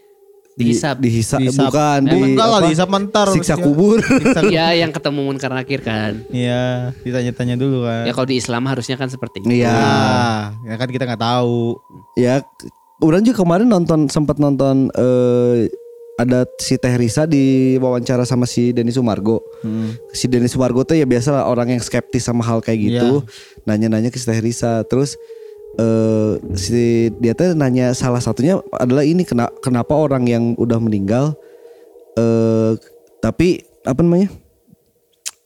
[0.54, 0.96] dihisap.
[0.98, 1.68] Dihisap, Dihisap.
[1.68, 3.28] bukan di Enggak lah apa, dihisap mentar.
[3.32, 3.64] siksa Ya.
[3.64, 3.98] kubur.
[4.52, 6.22] Iya yang ketemu munkar nakir kan.
[6.28, 8.04] Iya, ditanya-tanya dulu kan.
[8.04, 9.64] Ya kalau di Islam harusnya kan seperti itu.
[9.64, 9.72] Iya.
[9.72, 11.80] Ah, ya kan kita nggak tahu.
[12.16, 12.44] Ya,
[13.00, 15.72] orang juga kemarin nonton sempat nonton eh
[16.20, 19.42] ada si Teh Risa di wawancara sama si Denny Sumargo.
[20.12, 23.26] Si Denny Sumargo tuh ya biasa orang yang skeptis sama hal kayak gitu.
[23.66, 24.86] Nanya-nanya ke si Teh Risa.
[24.86, 25.18] Terus
[25.80, 31.36] eh si dia tuh nanya salah satunya adalah ini kena, kenapa orang yang udah meninggal
[32.20, 32.76] eh
[33.22, 34.30] tapi apa namanya?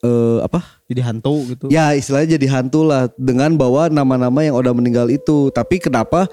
[0.05, 0.81] eh apa?
[0.85, 1.65] Jadi hantu gitu.
[1.73, 5.49] Ya istilahnya jadi hantu lah dengan bawa nama-nama yang udah meninggal itu.
[5.51, 6.29] Tapi kenapa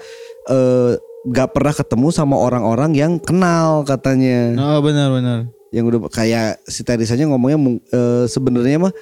[0.49, 4.53] eh gak pernah ketemu sama orang-orang yang kenal katanya.
[4.59, 5.47] Oh benar-benar.
[5.73, 8.93] Yang udah kayak si Terisanya ngomongnya eh, sebenarnya mah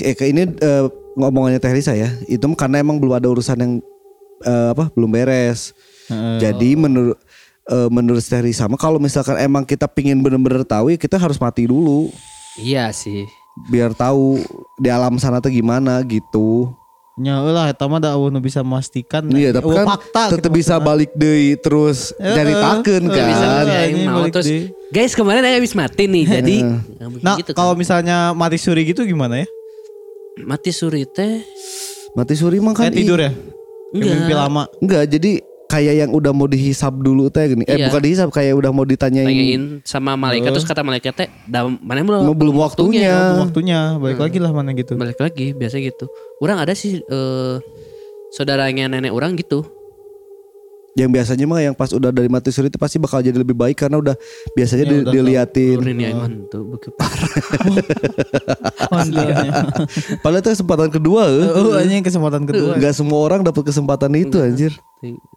[0.00, 0.84] eh, ini eh,
[1.18, 2.08] ngomongannya Terisa ya.
[2.30, 3.72] Itu karena emang belum ada urusan yang
[4.40, 5.70] eh, apa belum beres.
[6.06, 6.38] Heeh.
[6.40, 7.16] Jadi menurut
[7.64, 11.64] eh, menurut Terisa mah kalau misalkan emang kita pingin bener-bener tahu ya kita harus mati
[11.64, 12.10] dulu
[12.54, 13.24] Iya sih.
[13.64, 14.42] biar tahu
[14.76, 16.74] di alam sana tuh gimana gitu.
[17.14, 19.22] Nya lah eta mah da nu bisa memastikan.
[19.24, 23.24] Iya, tapi Oh, kan fakta tetap gitu bisa balik deui terus Eh, nyaritakeun eh, kan.
[23.24, 24.66] Bisa Iya, ini mau terus deh.
[24.90, 26.56] guys kemarin saya habis mati nih jadi
[27.22, 27.56] Nah, gitu kan.
[27.56, 29.48] kalau misalnya mati suri gitu gimana ya?
[30.40, 31.46] mati suri teh
[32.12, 33.30] Mati suri mah kan Kayak tidur ya?
[33.94, 34.10] Enggak.
[34.12, 34.62] mimpi lama.
[34.78, 35.32] Enggak, jadi
[35.64, 37.64] kayak yang udah mau dihisap dulu teh gini.
[37.64, 37.88] Eh Iya.
[37.88, 39.24] bukan dihisap kayak udah mau ditanyain.
[39.24, 43.38] tanyain sama malaikat terus kata malaikat teh "Da- mana belum Mau belum waktunya.
[43.40, 44.94] Waktunya balik lagi lah mana gitu.
[44.94, 46.06] balik lagi biasa gitu
[46.38, 47.54] orang ada sih eh,
[48.30, 49.62] saudaranya nenek orang gitu
[50.94, 53.74] Yang biasanya mah yang pas udah dari mati suri itu pasti bakal jadi lebih baik
[53.76, 54.14] karena udah
[54.54, 55.78] biasanya Ya, di- udah diliatin.
[56.46, 56.62] Tuh
[56.94, 57.30] parah
[60.22, 61.50] Padahal itu kesempatan kedua eh.
[61.50, 62.78] Oh, anjing kesempatan kedua.
[62.78, 64.72] Gak semua orang dapat kesempatan itu anjir.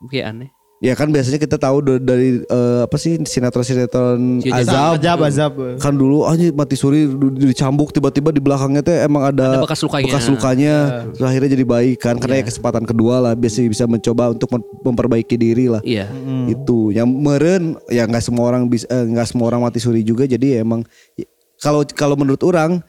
[0.08, 4.92] kayak aneh Ya kan biasanya kita tahu dari eh, apa sih sinetron-sinetron Iya, azab.
[4.96, 5.54] Azab, azab.
[5.76, 9.82] Kan dulu anjir mati suri di- dicambuk tiba-tiba di belakangnya teh emang ada, Ada bekas
[9.82, 10.06] lukanya.
[10.06, 10.76] bekas lukanya.
[11.12, 14.70] Terus akhirnya jadi baik kan karena ya kesempatan kedua lah biasanya bisa mencoba untuk mem-
[14.84, 15.82] memperbaiki diri lah.
[15.82, 16.06] iya
[16.46, 20.24] Itu yang meren ya nggak semua orang bisa eh, nggak semua orang mati suri juga
[20.24, 21.26] jadi ya emang ya,
[21.58, 22.86] kalau kalau menurut orang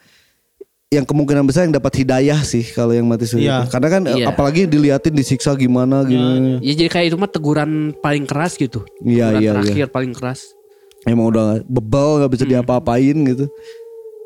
[0.89, 3.45] yang kemungkinan besar yang dapat hidayah sih kalau yang mati suri.
[3.45, 3.69] Iya.
[3.69, 4.33] Karena kan Iya.
[4.33, 6.65] apalagi diliatin disiksa gimana gimana.
[6.65, 10.57] ya jadi kayak itu mah teguran paling keras gitu Iya, teguran iya, terakhir paling keras
[11.05, 12.53] emang udah bebel nggak bisa Hmm.
[12.57, 13.53] diapa-apain gitu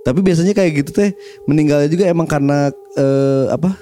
[0.03, 1.11] tapi biasanya kayak gitu teh
[1.45, 3.75] meninggalnya juga emang karena eh, apa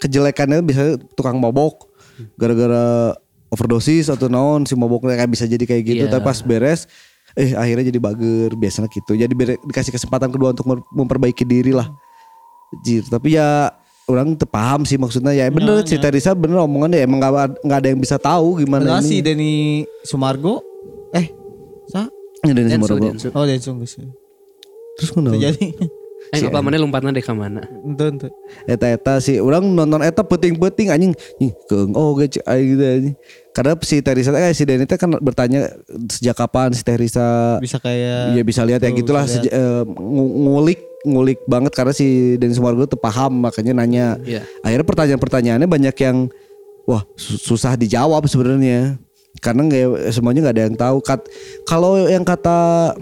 [0.00, 0.82] kejelekannya bisa
[1.12, 1.92] tukang mabok
[2.34, 3.12] gara-gara
[3.48, 6.10] overdosis atau naon si maboknya kayak bisa jadi kayak gitu Iya.
[6.10, 6.88] tapi pas beres
[7.34, 11.92] eh akhirnya jadi bager biasanya gitu jadi dikasih kesempatan kedua untuk memperbaiki diri lah
[12.80, 13.70] Jir, tapi ya
[14.04, 15.30] orang terpaham sih maksudnya.
[15.30, 19.00] Ya bener si Teresa bener omongannya emang nggak nggak ada yang bisa tahu gimana Padahal
[19.00, 19.08] ini.
[19.08, 19.54] si Denny
[20.02, 20.60] Sumargo.
[21.10, 21.30] Eh
[21.86, 22.10] sa?
[22.40, 23.06] Dari Densu, Sumargo.
[23.06, 23.28] Densu.
[23.30, 23.70] oh Densu
[24.94, 25.36] terus kenapa?
[25.36, 25.74] Jadi
[26.32, 27.60] Eh apa mana lompatnya deh ke mana?
[27.84, 28.28] ente ente.
[28.64, 31.12] eta eta sih orang nonton eta peting-peting anjing.
[31.36, 32.40] Ih keung oh ge gitu
[32.80, 33.14] anjing.
[33.52, 35.68] Karena si Teresa eh si Denny teh kan bertanya
[36.08, 40.32] sejak kapan si Teresa Bisa kayak Iya bisa lihat ya Tuh, gitulah seja- eh, ngu-
[40.42, 44.16] ngulik ngulik banget karena si Denny Sumargo tuh paham makanya nanya.
[44.24, 44.42] Iya.
[44.64, 46.32] Akhirnya pertanyaan-pertanyaannya banyak yang
[46.88, 48.96] wah su- susah dijawab sebenarnya
[49.44, 50.96] karena nggak semuanya nggak ada yang tahu.
[51.04, 51.20] Kat,
[51.68, 52.92] kalau yang kata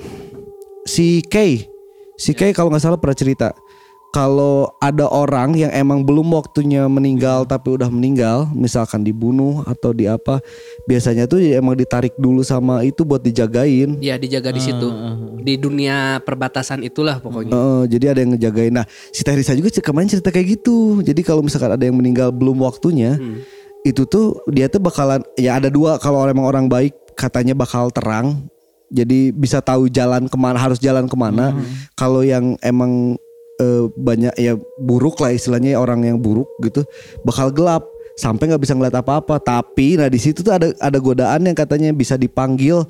[0.83, 1.71] si Kay,
[2.19, 3.55] si Kay kalau nggak salah pernah cerita
[4.13, 10.05] kalau ada orang yang emang belum waktunya meninggal tapi udah meninggal, misalkan dibunuh atau di
[10.05, 10.37] apa,
[10.85, 13.97] biasanya tuh ya emang ditarik dulu sama itu buat dijagain.
[14.05, 14.93] Ya dijaga di situ.
[15.41, 17.57] Di dunia perbatasan itulah pokoknya.
[17.57, 18.73] Heeh, jadi ada yang ngejagain.
[18.77, 18.85] Nah,
[19.17, 21.01] si Teresa juga kemarin cerita kayak gitu.
[21.01, 23.17] Jadi kalau misalkan ada yang meninggal belum waktunya,
[23.81, 28.45] itu tuh dia tuh bakalan ya ada dua kalau emang orang baik katanya bakal terang.
[28.93, 31.57] Jadi bisa tahu jalan ke mana harus jalan ke mana.
[31.97, 33.17] Kalau yang emang
[33.63, 36.83] eh, banyak ya buruk lah istilahnya orang yang buruk gitu
[37.23, 37.87] bakal gelap
[38.19, 39.39] sampai nggak bisa ngeliat apa-apa.
[39.39, 42.83] Tapi nah di situ tuh ada ada godaan yang katanya bisa dipanggil.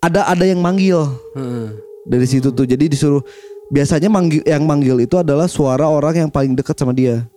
[0.00, 0.96] Ada ada yang manggil
[1.36, 1.76] Heeh.
[2.08, 3.20] dari situ tuh jadi disuruh
[3.68, 7.28] biasanya manggil yang manggil itu adalah suara orang yang paling dekat sama dia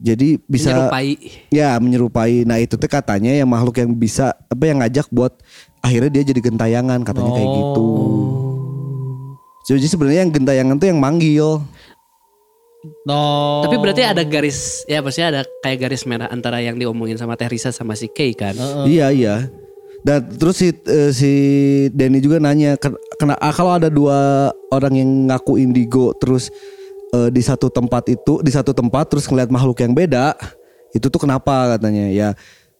[0.00, 1.08] jadi bisa Menyerupai.
[1.52, 5.36] ya menyerupai nah itu tuh katanya yang makhluk yang bisa apa yang ngajak buat
[5.84, 7.84] akhirnya dia jadi gentayangan katanya kayak gitu
[9.70, 11.62] jadi sebenarnya yang gentayangan tuh yang manggil.
[13.04, 13.60] No.
[13.62, 17.70] Tapi berarti ada garis ya maksudnya ada kayak garis merah antara yang diomongin sama Teresa
[17.70, 18.56] sama si Kay kan.
[18.88, 19.46] iya iya.
[20.00, 21.32] Dan terus si eh, si
[21.92, 26.48] Denny juga nanya "Ken- kena ah, kalau ada dua orang yang ngaku indigo terus
[27.12, 30.32] eh, di satu tempat itu di satu tempat terus ngeliat makhluk yang beda
[30.96, 31.76] itu tuh kenapa?
[31.76, 32.08] katanya.
[32.08, 32.28] Ya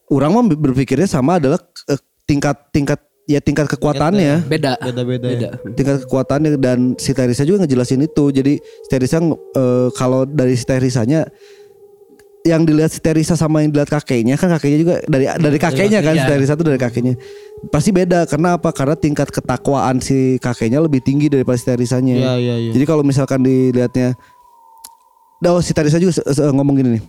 [0.08, 1.60] orang mah berpikirnya sama adalah
[1.92, 4.74] eh, tingkat tingkat ya tingkat kekuatannya Beda.
[4.82, 5.38] Beda-beda ya.
[5.38, 5.50] Beda.
[5.78, 10.66] tingkat kekuatannya dan si Teresa juga ngejelasin itu jadi si Teresa eh, kalau dari si
[10.66, 11.30] Teresanya
[12.40, 16.16] yang dilihat si Teresa sama yang dilihat kakeknya kan kakeknya juga dari dari kakeknya kan
[16.16, 16.24] si.
[16.26, 17.14] Teresa tuh dari kakeknya
[17.68, 22.32] pasti beda karena apa karena tingkat ketakwaan si kakeknya lebih tinggi daripada si Teresanya Iya,
[22.40, 22.72] iya, iya.
[22.72, 24.16] jadi kalau misalkan dilihatnya
[25.46, 26.16] oh si Teresa juga
[26.50, 27.04] ngomong gini nih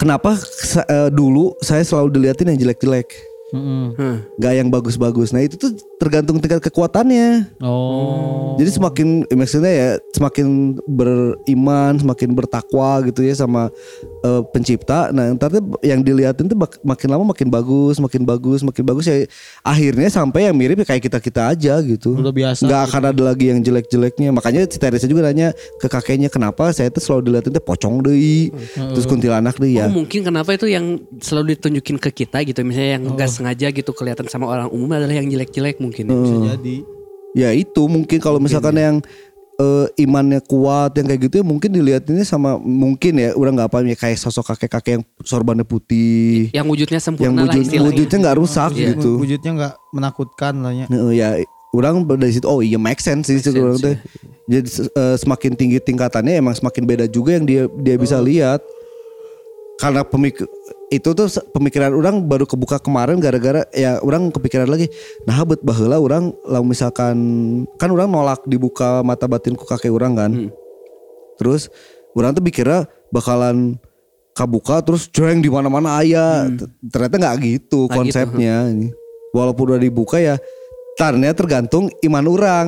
[0.00, 0.32] kenapa
[0.88, 4.16] eh, dulu saya selalu dilihatin yang jelek-jelek Hah.
[4.38, 8.56] nggak yang bagus-bagus nah itu tuh tergantung tingkat kekuatannya Oh.
[8.56, 13.68] jadi semakin eh, maksudnya ya semakin beriman, semakin bertakwa gitu ya sama
[14.24, 15.12] eh, pencipta.
[15.12, 19.24] Nah, tuh yang dilihatin tuh makin lama makin bagus, makin bagus, makin bagus ya
[19.60, 22.16] akhirnya sampai yang mirip ya kayak kita-kita aja gitu.
[22.16, 24.32] Udah biasa Nggak akan ada lagi yang jelek-jeleknya.
[24.32, 28.48] Makanya si Teresa juga nanya ke kakeknya kenapa saya tuh selalu dilihatin tuh pocong deh.
[28.76, 29.88] Terus kuntilanak deh ya.
[29.88, 33.90] Oh mungkin kenapa itu yang selalu ditunjukin ke kita gitu misalnya yang nggak sengaja gitu
[33.92, 35.89] kelihatan sama orang umum adalah yang jelek-jelek mungkin.
[35.92, 36.16] Ya.
[36.16, 36.76] bisa jadi.
[37.30, 38.96] Ya itu mungkin kalau misalkan yang
[39.56, 43.78] eh, imannya kuat yang kayak gitu ya mungkin dilihatinnya sama mungkin ya udah nggak apa
[43.84, 47.86] ya kayak sosok kakek-kakek yang sorbannya putih Yang wujudnya yang sempurna lah wujud, istilahnya.
[47.86, 48.88] wujudnya nggak rusak Iya.
[48.96, 49.10] gitu.
[49.20, 50.86] Wujudnya nggak menakutkan lah ya.
[50.88, 51.28] Nah, ya
[51.70, 53.96] orang dari situ oh iya make sense sih Make situ orang sense, teh.
[54.50, 58.58] Jadi eh, semakin tinggi tingkatannya emang semakin beda juga yang dia dia bisa lihat.
[59.76, 60.44] Karena pemik
[60.90, 64.90] itu tuh pemikiran orang baru kebuka kemarin gara-gara ya orang kepikiran lagi.
[65.22, 67.16] Nah, bet baheula orang lalu misalkan
[67.78, 70.30] kan orang nolak dibuka mata batinku kakek orang kan.
[71.38, 71.70] Terus
[72.12, 73.78] orang tuh pikirnya bakalan
[74.34, 76.50] kabuka terus jreng di mana-mana ayah.
[76.50, 78.56] T- Ternyata nggak gitu Nggak konsepnya.
[79.30, 80.42] Walaupun udah dibuka ya
[80.98, 82.66] ternyata tergantung iman orang.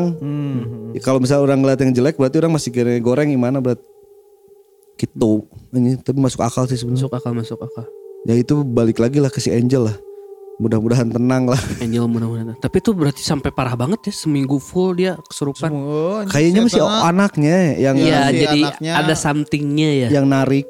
[0.94, 2.70] Ya, kalau misalnya orang ngeliat yang jelek berarti orang masih
[3.02, 3.82] goreng gimana berarti
[4.94, 5.50] gitu.
[5.74, 7.02] Ini tapi masuk akal sih sebenarnya.
[7.02, 7.82] Masuk akal masuk akal.
[8.22, 9.96] Ya itu balik lagi lah ke si Angel lah.
[10.62, 11.58] Mudah-mudahan tenang lah.
[11.85, 12.54] Angel mudah-mudahan.
[12.62, 15.70] Tapi itu berarti sampai parah banget ya seminggu full dia kesurupan.
[15.74, 20.08] Oh, Kayaknya masih setan anaknya yang Iya si jadi anaknya- ada somethingnya ya.
[20.14, 20.68] yang narik.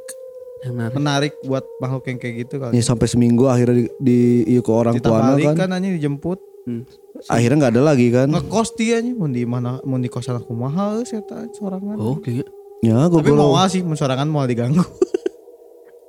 [0.62, 0.94] Yang menarik.
[0.94, 2.72] menarik buat makhluk yang kayak gitu kali.
[2.72, 5.54] Ya sampai seminggu akhirnya di, di iya ke orang balik kan.
[5.58, 6.38] kan hanya dijemput.
[6.62, 6.86] Hmm.
[7.26, 8.30] Akhirnya nggak ada lagi kan.
[8.30, 11.98] Ngekos dia nya mau di mana mau di kosan aku mahal setan sorangan.
[11.98, 12.46] Oh kayaknya.
[12.80, 14.80] Ya gue Tapi mau sih mau sorangan mau diganggu.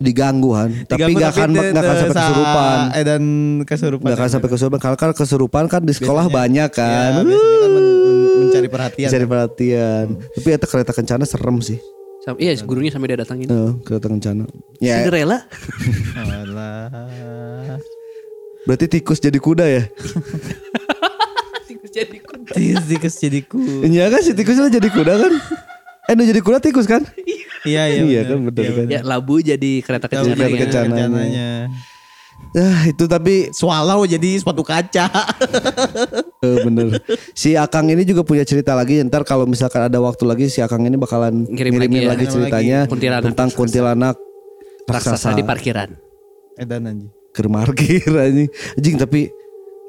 [0.04, 0.70] diganggu Han.
[0.84, 2.78] Tapi nggak akan nggak akan sampai sa- kesurupan.
[2.92, 3.22] Eh dan
[3.64, 4.04] kesurupan.
[4.04, 4.80] Nggak akan sampai kesurupan.
[4.80, 7.12] Karena kan kesurupan kan di sekolah Biasanya- banyak kan.
[7.14, 9.08] Ya, biasanya kan men- men- mencari perhatian.
[9.08, 10.06] Bisa perhatian.
[10.20, 11.80] Tapi eta kereta kencana serem sih.
[12.22, 13.48] Sam- iya gurunya sampai dia datangin.
[13.48, 14.44] Eh, kereta kencana.
[14.78, 15.44] Ya, Cinderella.
[18.64, 19.84] Berarti tikus jadi kuda ya?
[21.68, 22.52] Tikus jadi kuda.
[22.54, 23.60] Tikus tikus jadi ku.
[23.84, 25.34] Iya kan si tikusnya jadi kuda kan?
[26.04, 27.04] Eh nu jadi kuda tikus kan?
[27.64, 28.02] Iya iya.
[28.04, 28.28] Iya bener.
[28.28, 28.88] kan, bener kan.
[28.92, 30.36] Ya labu jadi kereta kencananya.
[30.36, 31.92] Kereta.
[32.54, 35.08] Ah, itu tapi Swallow jadi sepatu kaca.
[36.46, 37.00] eh, bener.
[37.32, 39.00] Si Akang ini juga punya cerita lagi.
[39.00, 42.10] Ntar kalau misalkan ada waktu lagi si Akang ini bakalan Ngirim ngirimin lagi ya.
[42.12, 42.92] lagi, Ngirim ceritanya lagi.
[42.92, 43.58] Kuntilanak tentang raksasa.
[43.58, 44.16] kuntilanak
[44.84, 45.90] Raksasa di parkiran.
[46.54, 47.10] Edan anjing.
[47.34, 48.50] ke markir anjing.
[48.78, 49.22] Anjing tapi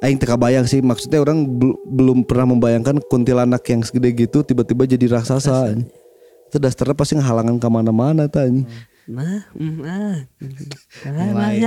[0.00, 4.86] aing teka bayang sih maksudnya orang bel- belum pernah membayangkan kuntilanak yang segede gitu tiba-tiba
[4.86, 5.74] jadi raksasa.
[5.74, 5.90] anjing.
[6.50, 8.66] Itu dasarnya pasti ngehalangan ke mana-mana tuh anjing.
[9.04, 10.16] Nah, mm, ah.
[11.12, 11.60] Mulai,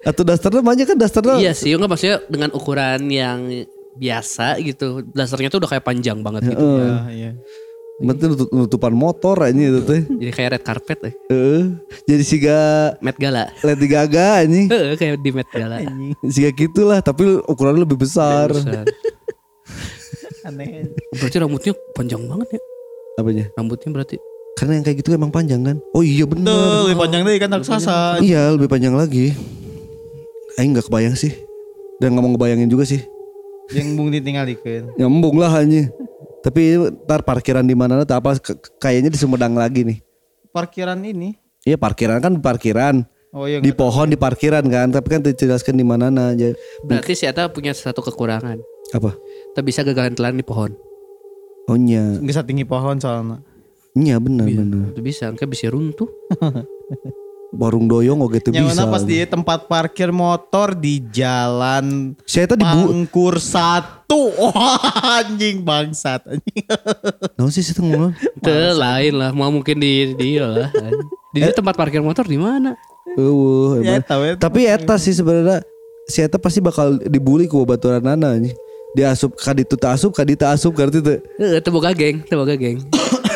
[0.00, 3.46] Atau dasarnya banyak kan dasarnya Iya sih, enggak maksudnya dengan ukuran yang
[3.94, 5.06] biasa gitu.
[5.14, 6.58] Dasarnya tuh udah kayak panjang banget gitu.
[6.58, 7.30] Iya, iya.
[8.00, 10.02] Berarti nutup- nutupan motor anjing itu teh.
[10.08, 11.14] Jadi kayak red carpet eh.
[11.28, 11.62] Heeh.
[12.08, 12.58] Jadi siga
[13.04, 13.52] Met Gala.
[13.60, 14.72] Lady Gaga anjing.
[14.72, 15.84] Heeh, kayak di Met Gala.
[16.24, 18.48] Siga gitulah tapi ukurannya lebih besar.
[18.50, 18.88] Besar.
[20.46, 20.88] Aneh.
[21.16, 22.60] Berarti rambutnya panjang banget ya.
[23.20, 23.44] Apanya?
[23.56, 24.16] Rambutnya berarti.
[24.56, 25.76] Karena yang kayak gitu emang panjang kan?
[25.96, 26.84] Oh iya Tuh, bener.
[26.88, 28.20] lebih panjang deh kan raksasa.
[28.20, 29.32] Iya lebih panjang lagi.
[30.58, 31.32] Aing nggak kebayang sih.
[32.00, 33.00] Dan nggak mau ngebayangin juga sih.
[33.72, 34.96] Yang bung ditinggalikeun.
[34.98, 35.88] Nyambung lah hanya.
[36.40, 38.40] Tapi ntar parkiran di mana tuh apa
[38.80, 39.98] kayaknya di Sumedang lagi nih.
[40.50, 41.36] Parkiran ini.
[41.62, 43.04] Iya parkiran kan parkiran.
[43.30, 43.62] Oh iya.
[43.62, 44.90] Di pohon di parkiran kan.
[44.90, 46.56] Tapi kan dijelaskan di mana aja.
[46.82, 48.58] Berarti si Ata punya satu kekurangan.
[48.90, 49.14] Apa?
[49.60, 50.72] Tak bisa gagalan telan di pohon.
[51.68, 52.16] Oh nya.
[52.16, 53.44] Bisa tinggi pohon soalnya.
[53.92, 54.88] Nya benar benar.
[54.88, 56.08] Itu bisa, kayak bisa runtuh.
[57.50, 58.78] Warung doyong oke tuh Yang bisa.
[58.78, 62.88] mana pas di tempat parkir motor di jalan Saya tadi bu.
[62.88, 64.30] Pangkur satu.
[64.32, 64.78] Wah,
[65.20, 66.24] anjing bangsat.
[66.24, 66.62] Anjing.
[67.36, 68.14] Nah sih saya ngomong.
[68.14, 70.70] Itu lain lah, mau mungkin di dia lah.
[71.30, 72.78] Di dia tempat parkir motor di mana?
[73.12, 74.06] Eueuh, Ya, emang.
[74.06, 74.32] tahu ya.
[74.38, 75.66] Tapi eta sih sebenarnya
[76.06, 78.54] si eta pasti bakal dibully ku baturan nana nih.
[78.90, 81.22] Dia asup kaditu tak asup kadita asup kartu itu.
[81.38, 82.82] Eh, itu boga geng, itu boga geng.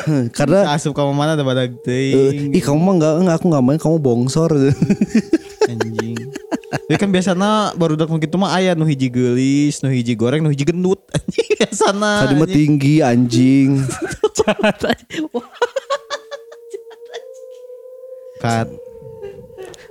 [0.37, 3.97] Karena Asup kamu mana ada badak ih kamu mah enggak enggak aku enggak main kamu
[4.01, 4.51] bongsor.
[5.71, 6.19] Anjing.
[6.75, 10.53] Tapi kan biasanya baru dak gitu mah aya nu hiji geulis, nu hiji goreng, nu
[10.53, 11.01] hiji gendut.
[11.17, 12.29] Anjing biasana.
[12.29, 13.81] Tadi mah tinggi anjing.
[18.45, 18.69] Kat.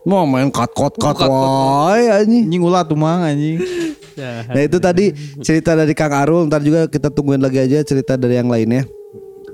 [0.04, 1.32] Mau main kat kot kat Kat-kot.
[1.32, 2.44] wae anjing.
[2.48, 3.58] Anjing ulah tuh mang anjing.
[4.46, 5.10] Nah itu tadi
[5.42, 8.86] cerita dari Kang Arul Ntar juga kita tungguin lagi aja cerita dari yang lainnya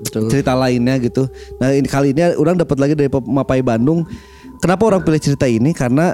[0.04, 0.28] Betul.
[0.28, 4.04] Cerita lainnya gitu Nah ini kali ini orang dapat lagi dari Mapai Bandung
[4.60, 6.12] Kenapa orang pilih cerita ini Karena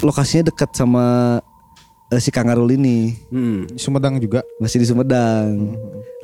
[0.00, 1.36] lokasinya dekat sama
[2.08, 3.68] eh, si Kang Arul ini Hmm.
[3.76, 4.40] Sumedang juga.
[4.56, 5.76] Masih di Sumedang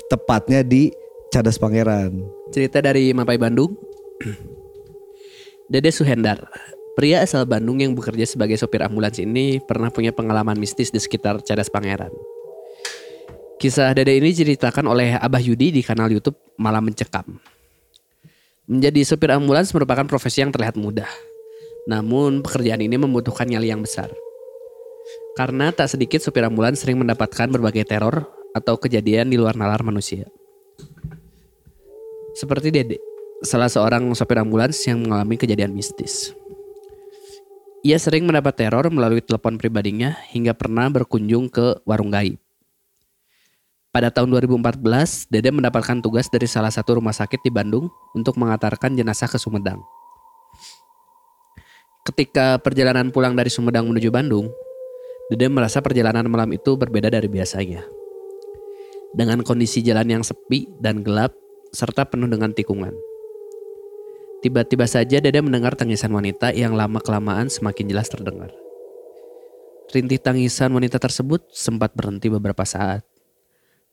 [0.08, 0.88] Tepatnya di
[1.28, 2.16] Cadas Pangeran
[2.48, 3.76] Cerita dari Mapai Bandung.
[5.68, 6.48] Dede Suhendar,
[6.98, 11.38] pria asal Bandung yang bekerja sebagai sopir ambulans ini pernah punya pengalaman mistis di sekitar
[11.46, 12.10] Cadas Pangeran.
[13.62, 17.38] Kisah Dede ini diceritakan oleh Abah Yudi di kanal YouTube Malam Mencekam.
[18.66, 21.06] Menjadi sopir ambulans merupakan profesi yang terlihat mudah.
[21.86, 24.10] Namun pekerjaan ini membutuhkan nyali yang besar.
[25.38, 28.26] Karena tak sedikit sopir ambulans sering mendapatkan berbagai teror
[28.58, 30.26] atau kejadian di luar nalar manusia.
[32.34, 32.98] Seperti Dede,
[33.46, 36.34] salah seorang sopir ambulans yang mengalami kejadian mistis.
[37.86, 42.34] Ia sering mendapat teror melalui telepon pribadinya hingga pernah berkunjung ke warung gaib.
[43.94, 47.86] Pada tahun 2014, Dede mendapatkan tugas dari salah satu rumah sakit di Bandung
[48.18, 49.78] untuk mengantarkan jenazah ke Sumedang.
[52.02, 54.50] Ketika perjalanan pulang dari Sumedang menuju Bandung,
[55.30, 57.86] Dede merasa perjalanan malam itu berbeda dari biasanya.
[59.14, 61.30] Dengan kondisi jalan yang sepi dan gelap,
[61.70, 62.92] serta penuh dengan tikungan.
[64.38, 68.54] Tiba-tiba saja Dede mendengar tangisan wanita yang lama-kelamaan semakin jelas terdengar.
[69.90, 73.02] Rintih tangisan wanita tersebut sempat berhenti beberapa saat.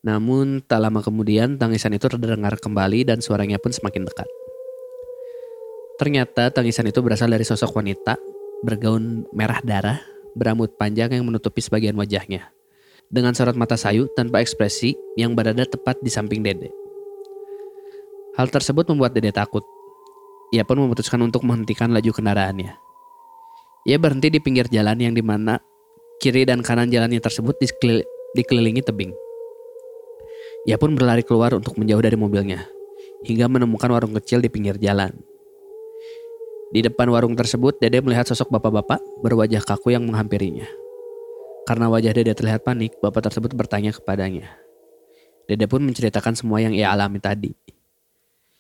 [0.05, 4.29] Namun tak lama kemudian tangisan itu terdengar kembali dan suaranya pun semakin dekat.
[5.97, 8.19] Ternyata tangisan itu berasal dari sosok wanita
[8.61, 9.99] bergaun merah darah,
[10.37, 12.53] berambut panjang yang menutupi sebagian wajahnya.
[13.09, 16.69] Dengan sorot mata sayu tanpa ekspresi yang berada tepat di samping Dede.
[18.37, 19.63] Hal tersebut membuat Dede takut.
[20.53, 22.77] Ia pun memutuskan untuk menghentikan laju kendaraannya.
[23.85, 25.61] Ia berhenti di pinggir jalan yang di mana
[26.21, 27.57] kiri dan kanan jalannya tersebut
[28.33, 29.13] dikelilingi tebing.
[30.65, 32.65] Ia pun berlari keluar untuk menjauh dari mobilnya,
[33.21, 35.13] hingga menemukan warung kecil di pinggir jalan.
[36.73, 40.65] Di depan warung tersebut, Dede melihat sosok bapak-bapak berwajah kaku yang menghampirinya.
[41.69, 44.49] Karena wajah Dede terlihat panik, bapak tersebut bertanya kepadanya.
[45.45, 47.53] Dede pun menceritakan semua yang ia alami tadi.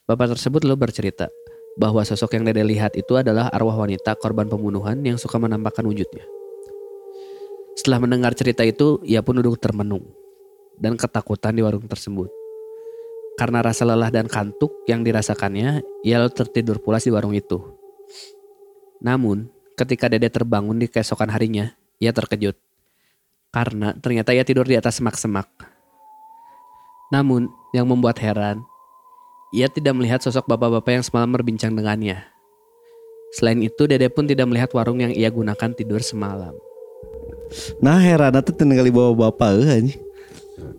[0.05, 1.33] Bapak tersebut lalu bercerita
[1.75, 6.23] bahwa sosok yang Dede lihat itu adalah arwah wanita korban pembunuhan yang suka menampakkan wujudnya.
[7.75, 10.07] Setelah mendengar cerita itu, ia pun duduk termenung
[10.79, 12.31] dan ketakutan di warung tersebut.
[13.35, 17.59] karena rasa lelah dan kantuk yang dirasakannya, ia lalu tertidur pulas di warung itu.
[19.03, 22.55] Namun, ketika Dede terbangun di keesokan harinya, ia terkejut.
[23.51, 25.51] Karena ternyata ia tidur di atas semak-semak.
[27.11, 28.63] Namun, yang membuat heran,
[29.53, 32.25] ia tidak melihat sosok bapak-bapak yang semalam berbincang dengannya.
[33.35, 36.55] Selain itu, Dede pun tidak melihat warung yang ia gunakan tidur semalam.
[37.83, 40.01] Nah heran tuh tinggal bawa bapak eueuh anjing.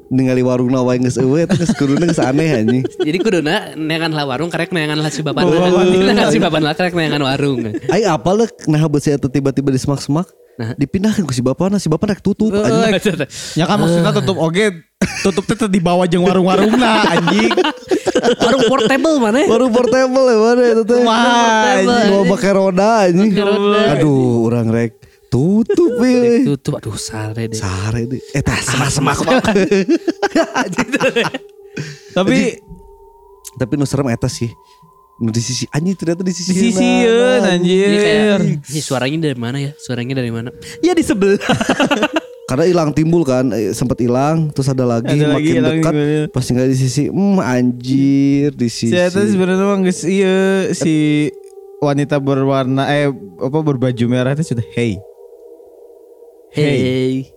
[0.07, 2.83] Ningali warung nawa geus eueuh eta geus kuduna geus aneh anjing.
[3.07, 5.85] Jadi kuduna neangan lah warung karek neangan lah si bapak Bapak.
[6.07, 7.77] Neangan si bapak lah karek neangan warung.
[7.91, 10.27] Ai apa lah nah beusi eta tiba-tiba di semak-semak.
[10.57, 10.73] Nah.
[10.73, 12.97] Dipindahkan ku si bapana, si bapak rek tutup anjing.
[13.55, 14.73] Ya kan maksudnya tutup oge
[15.21, 17.53] tutup teh di bawah jeung warung-warungna anjing.
[18.41, 19.37] warung portable mana?
[19.43, 19.47] ya?
[19.51, 20.99] Warung portable ya mana itu teh.
[21.05, 23.31] Wah, Anjing bawa pakai roda anjing.
[23.35, 23.81] Roda.
[23.97, 24.93] Aduh, orang rek
[25.29, 26.47] tutup ya.
[26.55, 27.59] Tutup aduh sare deh.
[27.59, 28.21] Sare deh.
[28.33, 29.19] Eh tah semak-semak.
[32.17, 32.39] Tapi
[33.57, 34.53] Tapi nu serem eta sih.
[35.17, 36.53] Nu di sisi anjing ternyata di sisi.
[36.53, 38.41] Ini kayak anjir.
[38.69, 39.73] ini suaranya dari mana ya?
[39.81, 40.53] Suaranya dari mana?
[40.85, 41.41] Ya di sebelah.
[42.47, 45.93] Karena hilang timbul kan, eh, sempat hilang, terus ada lagi Ada lagi, makin hilang dekat,
[45.93, 46.23] timbulnya.
[46.31, 48.95] pas tinggal di sisi, hmm anjir di sisi.
[48.95, 50.95] Si Eta sebenarnya geus iya si
[51.83, 53.11] wanita berwarna eh
[53.43, 54.95] apa berbaju merah itu sudah hey.
[56.55, 57.35] Hey.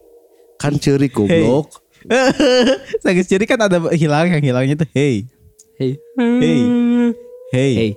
[0.55, 1.81] kan ceri goblok.
[3.03, 5.25] Sakit jadi kan ada hilang yang hilangnya tuh hey.
[5.75, 5.97] Hey.
[6.15, 6.59] Hey.
[7.49, 7.71] Hey.
[7.73, 7.91] Hey.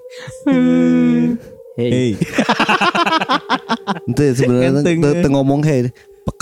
[0.49, 1.93] Hey.
[1.93, 2.11] Hey.
[4.11, 5.23] Itu sebenarnya Ganteng, te- ya.
[5.23, 5.81] te ngomong hey,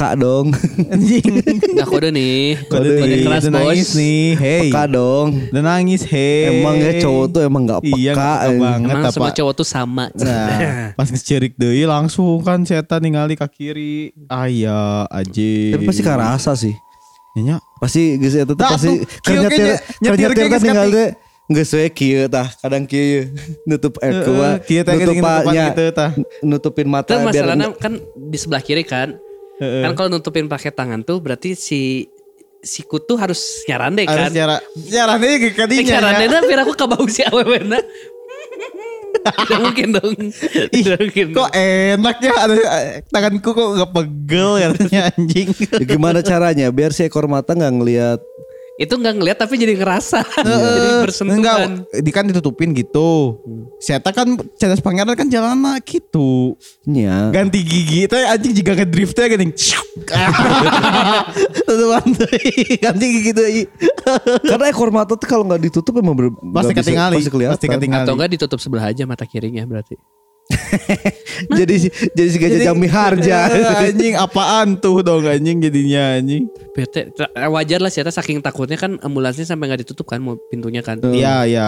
[0.01, 0.49] peka dong,
[0.89, 1.45] Anjing.
[1.77, 2.57] Nggak kode nih.
[2.73, 4.25] Kode, Kode nih, keras nangis nih.
[4.41, 4.61] Hey.
[4.73, 5.29] peka dong.
[5.53, 6.65] Udah nangis hey.
[6.65, 7.97] Emang ya cowok tuh emang nggak peka.
[8.01, 9.13] Iya nggak peka banget Emang apa.
[9.13, 10.05] semua cowok tuh sama.
[10.17, 10.49] Nah,
[10.99, 14.17] pas ngecerik deui langsung kan setan ningali ke kiri.
[14.33, 15.53] Aya aja.
[15.77, 16.73] Tapi pasti karasa sih.
[17.37, 17.61] Nya.
[17.77, 19.49] Pasti geus eta tuh Dah, pasti tuh, kerja
[20.01, 21.09] kerja kan geus tinggal teh
[21.51, 23.27] geus we kieu tah, kadang kieu
[23.69, 24.65] nutup Heeh, kuat.
[24.65, 25.85] teh nutupan gitu,
[26.47, 29.21] nutupin mata biar masalahnya kan di sebelah kiri kan.
[29.61, 32.09] Kan kalau nutupin pakai tangan tuh berarti si
[32.59, 34.27] si kutu harus nyarande kan.
[34.27, 34.57] Harus cara
[34.87, 35.91] caranya ge Eh, kadinya.
[35.95, 36.41] nyarande ya.
[36.43, 37.81] biar aku kabau si awewena.
[39.21, 40.17] Tidak mungkin dong.
[40.73, 41.27] Ih, Tidak mungkin.
[41.35, 42.55] kok enak ya ada
[43.07, 45.49] tanganku kok gak pegel katanya anjing.
[45.53, 48.21] Ya, gimana caranya biar si ekor mata nggak ngelihat
[48.81, 50.25] Itu nggak ngeliat tapi jadi ngerasa.
[50.81, 51.37] jadi bersentuhan.
[51.37, 51.61] Enggak,
[52.01, 53.37] di kan ditutupin gitu.
[53.77, 56.57] Sieta kan Cadas Pangeran kan jalan gitu.
[56.89, 57.29] nya.
[57.29, 59.53] Ganti gigi teh anjing jika ngedrift teh gini.
[61.69, 62.05] Tutupan.
[62.81, 63.63] Ganti gigi deui.
[64.49, 67.17] Karena ekor mata tuh kalau nggak ditutup emang ber, Pasti nggak ketingali.
[67.21, 67.55] Pasti kelihatan.
[67.61, 68.05] Pasti ketingali.
[68.09, 70.01] Atau enggak ditutup sebelah aja mata kirinya berarti.
[71.51, 71.75] Jadi
[72.17, 73.49] jadi si gajah jambi harja.
[73.51, 76.47] Eh, anjing apaan tuh dong anjing jadinya anjing.
[76.77, 80.85] Bete, tra- wajar lah sih saking takutnya kan ambulansnya sampai nggak ditutup kan mau pintunya
[80.85, 81.01] kan.
[81.03, 81.67] Iya iya.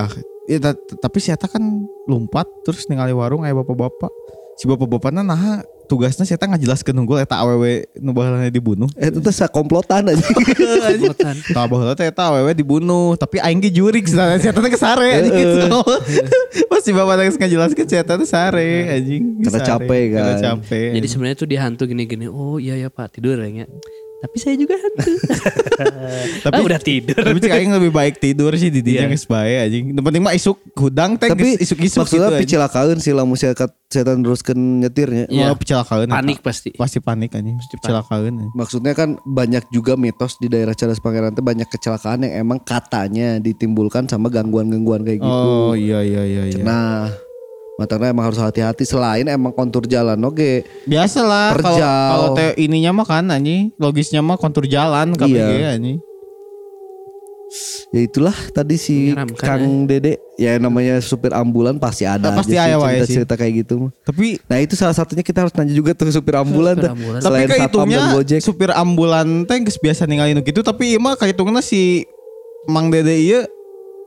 [0.51, 1.62] Ya, ta- tapi Sieta kan
[2.11, 4.11] lompat terus ningali warung aya bapak-bapak.
[4.59, 5.62] Si bapak-bapaknya nah
[5.93, 8.88] tugasnya Sieta ngajelaskeun unggul eta awewe nu baheula dibunuh.
[8.97, 10.24] Eh, itu tuh komplotan aja.
[10.24, 11.36] Komplotan.
[11.53, 15.36] Tah baheula teh eta awewe dibunuh, tapi aing ge jurig sana Sieta teh kesare anjing
[15.36, 15.68] gitu.
[16.72, 19.45] Pas si bapak geus ngajelaskeun Sieta teh sare anjing.
[19.45, 20.22] Karena capek, kan.
[20.24, 20.90] Karena capek.
[20.97, 22.24] Jadi sebenarnya tuh dia hantu gini-gini.
[22.32, 23.68] Oh iya ya Pak tidur ya.
[24.22, 25.10] Tapi saya juga hantu.
[26.46, 27.18] Tapi- ah, udah tidur.
[27.18, 29.90] tapi cek aing lebih baik tidur sih di dinya geus bae anjing.
[29.90, 32.22] Nu penting mah isuk hudang teh Tapi isuk-isuk gitu.
[32.22, 32.42] maksudnya anjing.
[32.46, 35.26] picilakaun sih lamun setan setan teruskan nyetirnya.
[35.26, 35.50] Iya.
[36.08, 36.70] Panik pasti.
[36.72, 37.58] Pasti panik anjing.
[37.58, 38.50] Pasti anjing.
[38.54, 43.42] Maksudnya kan banyak juga mitos di daerah Cadas Pangeran itu banyak kecelakaan yang emang katanya
[43.42, 45.26] ditimbulkan sama gangguan-gangguan kayak gitu.
[45.28, 46.62] Oh iya iya iya iya.
[46.62, 47.10] Nah,
[47.82, 50.62] makanya emang harus hati-hati selain emang kontur jalan oke.
[50.84, 52.08] Biasalah kalau Terjal.
[52.08, 55.68] kalau ininya mah kan anjing, logisnya mah kontur jalan KBG Iya.
[55.74, 55.98] anjing.
[57.92, 62.56] Ya itulah tadi si Menyeramkan, Kang Dede ya namanya supir ambulan pasti ada Ah, pasti
[62.56, 63.20] aja sih wae sih.
[63.20, 63.74] cerita-cerita kayak gitu.
[63.76, 63.90] mah.
[64.02, 67.20] Tapi Nah itu salah satunya kita harus nanya juga tuh supir ambulan Supir ambulan.
[67.20, 68.00] tapi kehitungnya
[68.40, 72.08] supir ambulan teh biasa ninggalin gitu tapi ieu mah kahitungna si
[72.64, 73.44] Mang Dede ieu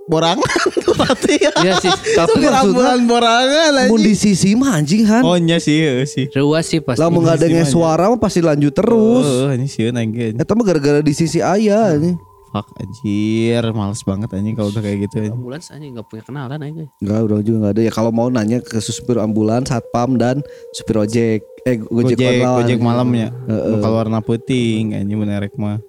[0.06, 0.42] borangan
[0.96, 1.52] berarti ya.
[1.62, 1.92] Iya sih.
[1.92, 4.06] Tapi maksudnya borangan Mun anjing.
[4.06, 5.24] di sisi mah anjing han.
[5.26, 6.30] Oh nya sih heuh sih.
[6.32, 7.02] Ruas sih pasti.
[7.02, 9.26] Lah ada mah, suara mah pasti lanjut terus.
[9.26, 10.38] Oh, ini sih anjing.
[10.38, 12.16] Eta mah gara-gara di sisi ayah anjing.
[12.56, 15.36] Fuck anjir, males banget anjing kalau udah kayak gitu anjing.
[15.36, 16.84] Ambulans aja nggak punya kenalan aja.
[17.04, 17.82] Enggak, udah juga enggak ada.
[17.84, 20.40] Ya kalau mau nanya ke supir ambulan, satpam dan
[20.72, 21.44] supir ojek.
[21.68, 22.56] Eh, gojek, Gojek, online.
[22.62, 23.28] gojek malamnya.
[23.52, 23.76] Heeh.
[23.76, 25.84] Bakal warna putih anjing menerek mah.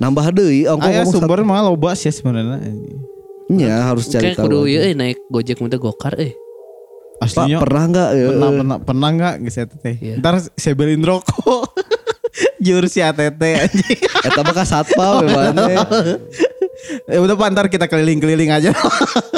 [0.00, 2.62] Nambah deui ongkos Aya ngomong sumber mah loba sih sebenarnya.
[3.48, 4.46] Iya, harus cari Kayak tahu.
[4.46, 6.36] kudu ya eh, naik gojek muda gokar eh.
[7.18, 8.26] Pak, Aslinya pernah enggak ya?
[8.28, 9.96] pernah pernah pernah nggak geus eta teh.
[9.96, 10.14] Iya.
[10.18, 11.64] Ntar saya beliin rokok.
[12.60, 13.98] Jur si ATT anjing.
[14.28, 15.64] Eta mah satpam ya mana.
[17.04, 18.70] Eh udah Pak, ntar kita keliling-keliling aja.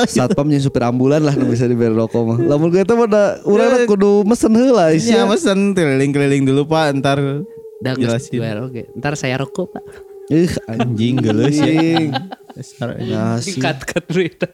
[0.04, 2.36] Satpam yang supir ambulan lah nu bisa diberi rokok mah.
[2.36, 5.22] Lamun gue teh udah urang kudu mesen heula Ya sia.
[5.24, 7.16] mesen keliling-keliling dulu Pak, ntar
[7.80, 8.32] Udah geus Jelasin.
[8.34, 8.82] jual oke.
[8.92, 9.84] Ntar saya rokok pak.
[10.30, 11.58] Ih anjing geuleuh ya.
[11.58, 12.06] anjing.
[12.54, 13.18] Dasar anjing.
[13.18, 13.50] Nasi.
[13.58, 14.46] Dikat-kat berita.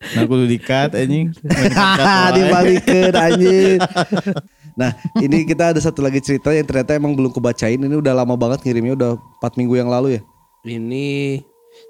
[0.00, 1.34] Nah kudu dikat anjing.
[2.38, 3.78] Dibalikin anjing.
[4.78, 7.76] Nah ini kita ada satu lagi cerita yang ternyata emang belum kebacain.
[7.76, 9.12] Ini udah lama banget ngirimnya udah
[9.42, 10.22] 4 minggu yang lalu ya.
[10.64, 11.42] Ini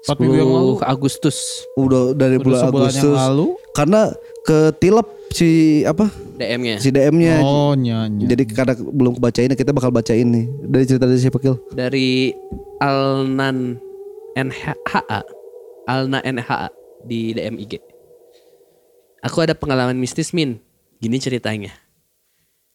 [0.07, 0.73] Empat minggu yang lalu.
[0.81, 1.37] 10 Agustus
[1.77, 2.97] Udah dari Udah bulan Agustus.
[2.97, 3.45] yang lalu.
[3.77, 4.01] Karena
[4.41, 6.75] ketilep si apa DM-nya.
[6.77, 7.41] si DM-nya.
[7.41, 8.27] Oh nyanyi.
[8.27, 10.45] Jadi karena belum kebacain kita bakal bacain nih.
[10.67, 11.57] Dari cerita dari siapa Kil?
[11.73, 12.35] Dari
[12.83, 13.79] Alnan
[14.37, 15.19] NHA.
[15.89, 16.69] Alna NHA
[17.05, 17.81] di DM IG.
[19.21, 20.61] Aku ada pengalaman mistis Min.
[21.01, 21.73] Gini ceritanya.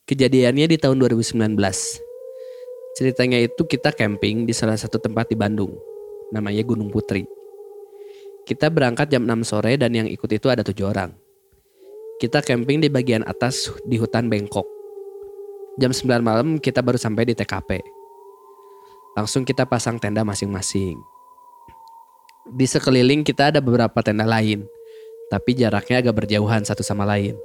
[0.07, 1.38] Kejadiannya di tahun 2019.
[2.96, 5.74] Ceritanya itu kita camping di salah satu tempat di Bandung.
[6.30, 7.26] Namanya Gunung Putri.
[8.46, 11.11] Kita berangkat jam 6 sore dan yang ikut itu ada tujuh orang.
[12.16, 14.64] Kita camping di bagian atas di hutan Bengkok.
[15.76, 17.84] Jam 9 malam kita baru sampai di TKP.
[19.12, 20.96] Langsung kita pasang tenda masing-masing.
[22.56, 24.64] Di sekeliling kita ada beberapa tenda lain,
[25.28, 27.36] tapi jaraknya agak berjauhan satu sama lain.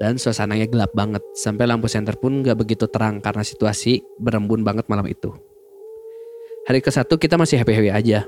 [0.00, 4.88] Dan suasananya gelap banget, sampai lampu senter pun gak begitu terang karena situasi berembun banget
[4.88, 5.28] malam itu.
[6.64, 8.24] Hari ke satu kita masih happy-happy aja,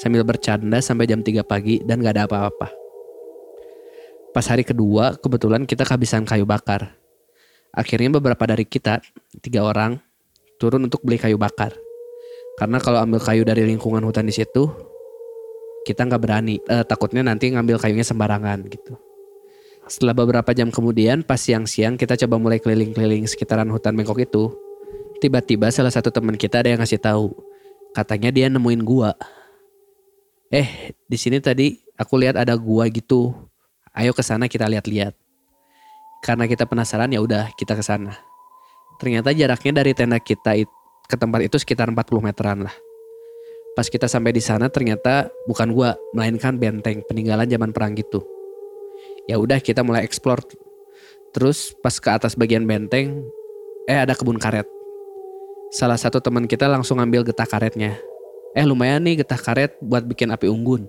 [0.00, 2.85] sambil bercanda sampai jam 3 pagi dan gak ada apa-apa.
[4.36, 6.92] Pas hari kedua, kebetulan kita kehabisan kayu bakar.
[7.72, 9.00] Akhirnya beberapa dari kita,
[9.40, 9.96] tiga orang,
[10.60, 11.72] turun untuk beli kayu bakar.
[12.60, 14.68] Karena kalau ambil kayu dari lingkungan hutan di situ,
[15.88, 16.60] kita nggak berani.
[16.68, 19.00] Eh, takutnya nanti ngambil kayunya sembarangan gitu.
[19.88, 24.52] Setelah beberapa jam kemudian, pas siang-siang kita coba mulai keliling-keliling sekitaran hutan Bengkok itu.
[25.24, 27.32] Tiba-tiba salah satu teman kita ada yang ngasih tahu.
[27.96, 29.16] Katanya dia nemuin gua.
[30.52, 33.45] Eh, di sini tadi aku lihat ada gua gitu.
[33.96, 35.16] Ayo ke sana kita lihat-lihat.
[36.20, 38.12] Karena kita penasaran ya udah kita ke sana.
[39.00, 40.72] Ternyata jaraknya dari tenda kita it-
[41.08, 42.76] ke tempat itu sekitar 40 meteran lah.
[43.72, 48.20] Pas kita sampai di sana ternyata bukan gua, melainkan benteng peninggalan zaman perang gitu.
[49.28, 50.44] Ya udah kita mulai explore.
[51.32, 53.24] Terus pas ke atas bagian benteng,
[53.88, 54.68] eh ada kebun karet.
[55.72, 57.96] Salah satu teman kita langsung ngambil getah karetnya.
[58.56, 60.88] Eh lumayan nih getah karet buat bikin api unggun.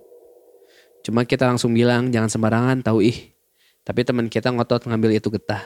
[1.07, 3.31] Cuma kita langsung bilang jangan sembarangan tahu ih.
[3.87, 5.63] Tapi teman kita ngotot ngambil itu getah.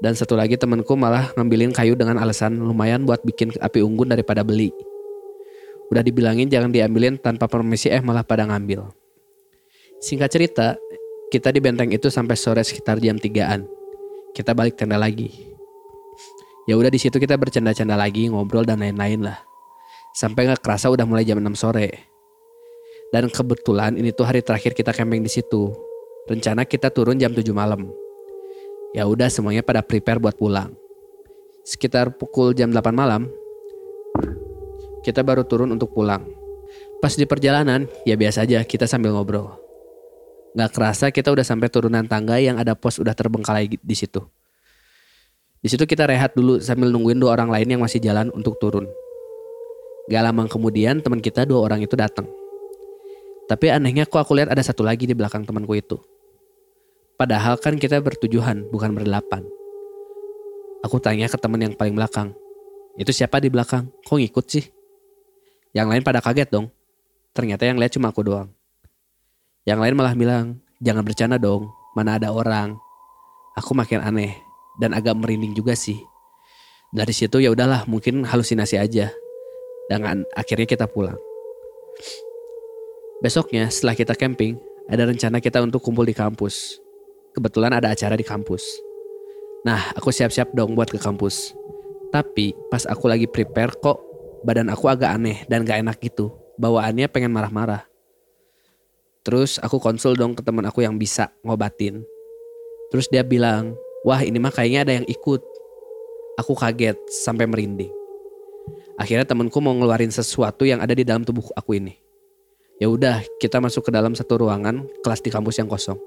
[0.00, 4.40] Dan satu lagi temanku malah ngambilin kayu dengan alasan lumayan buat bikin api unggun daripada
[4.40, 4.72] beli.
[5.92, 8.88] Udah dibilangin jangan diambilin tanpa permisi eh malah pada ngambil.
[10.00, 10.80] Singkat cerita,
[11.28, 13.68] kita di benteng itu sampai sore sekitar jam 3-an.
[14.32, 15.52] Kita balik tenda lagi.
[16.64, 19.36] Ya udah di situ kita bercanda-canda lagi, ngobrol dan lain-lain lah.
[20.16, 22.09] Sampai nggak kerasa udah mulai jam 6 sore.
[23.10, 25.74] Dan kebetulan ini tuh hari terakhir kita camping di situ.
[26.30, 27.90] Rencana kita turun jam 7 malam.
[28.94, 30.74] Ya udah semuanya pada prepare buat pulang.
[31.66, 33.26] Sekitar pukul jam 8 malam,
[35.02, 36.22] kita baru turun untuk pulang.
[37.02, 39.58] Pas di perjalanan, ya biasa aja kita sambil ngobrol.
[40.54, 44.22] Gak kerasa kita udah sampai turunan tangga yang ada pos udah terbengkalai di situ.
[45.60, 48.86] Di situ kita rehat dulu sambil nungguin dua orang lain yang masih jalan untuk turun.
[50.10, 52.39] Gak lama kemudian teman kita dua orang itu datang.
[53.50, 55.98] Tapi anehnya kok aku lihat ada satu lagi di belakang temanku itu.
[57.18, 59.42] Padahal kan kita bertujuhan, bukan berdelapan.
[60.86, 62.30] Aku tanya ke teman yang paling belakang.
[62.94, 63.90] Itu siapa di belakang?
[64.06, 64.64] Kok ngikut sih?
[65.74, 66.70] Yang lain pada kaget dong.
[67.34, 68.54] Ternyata yang lihat cuma aku doang.
[69.66, 72.78] Yang lain malah bilang, jangan bercanda dong, mana ada orang.
[73.58, 74.38] Aku makin aneh
[74.78, 75.98] dan agak merinding juga sih.
[76.94, 79.10] Dari situ ya udahlah, mungkin halusinasi aja.
[79.90, 80.06] Dan
[80.38, 81.18] akhirnya kita pulang.
[83.20, 84.56] Besoknya setelah kita camping,
[84.88, 86.80] ada rencana kita untuk kumpul di kampus.
[87.36, 88.64] Kebetulan ada acara di kampus.
[89.60, 91.52] Nah, aku siap-siap dong buat ke kampus.
[92.08, 94.00] Tapi pas aku lagi prepare kok
[94.40, 96.32] badan aku agak aneh dan gak enak gitu.
[96.56, 97.84] Bawaannya pengen marah-marah.
[99.20, 102.00] Terus aku konsul dong ke teman aku yang bisa ngobatin.
[102.88, 105.44] Terus dia bilang, wah ini mah kayaknya ada yang ikut.
[106.40, 107.92] Aku kaget sampai merinding.
[108.96, 112.00] Akhirnya temanku mau ngeluarin sesuatu yang ada di dalam tubuh aku ini.
[112.80, 116.00] Ya udah, kita masuk ke dalam satu ruangan kelas di kampus yang kosong.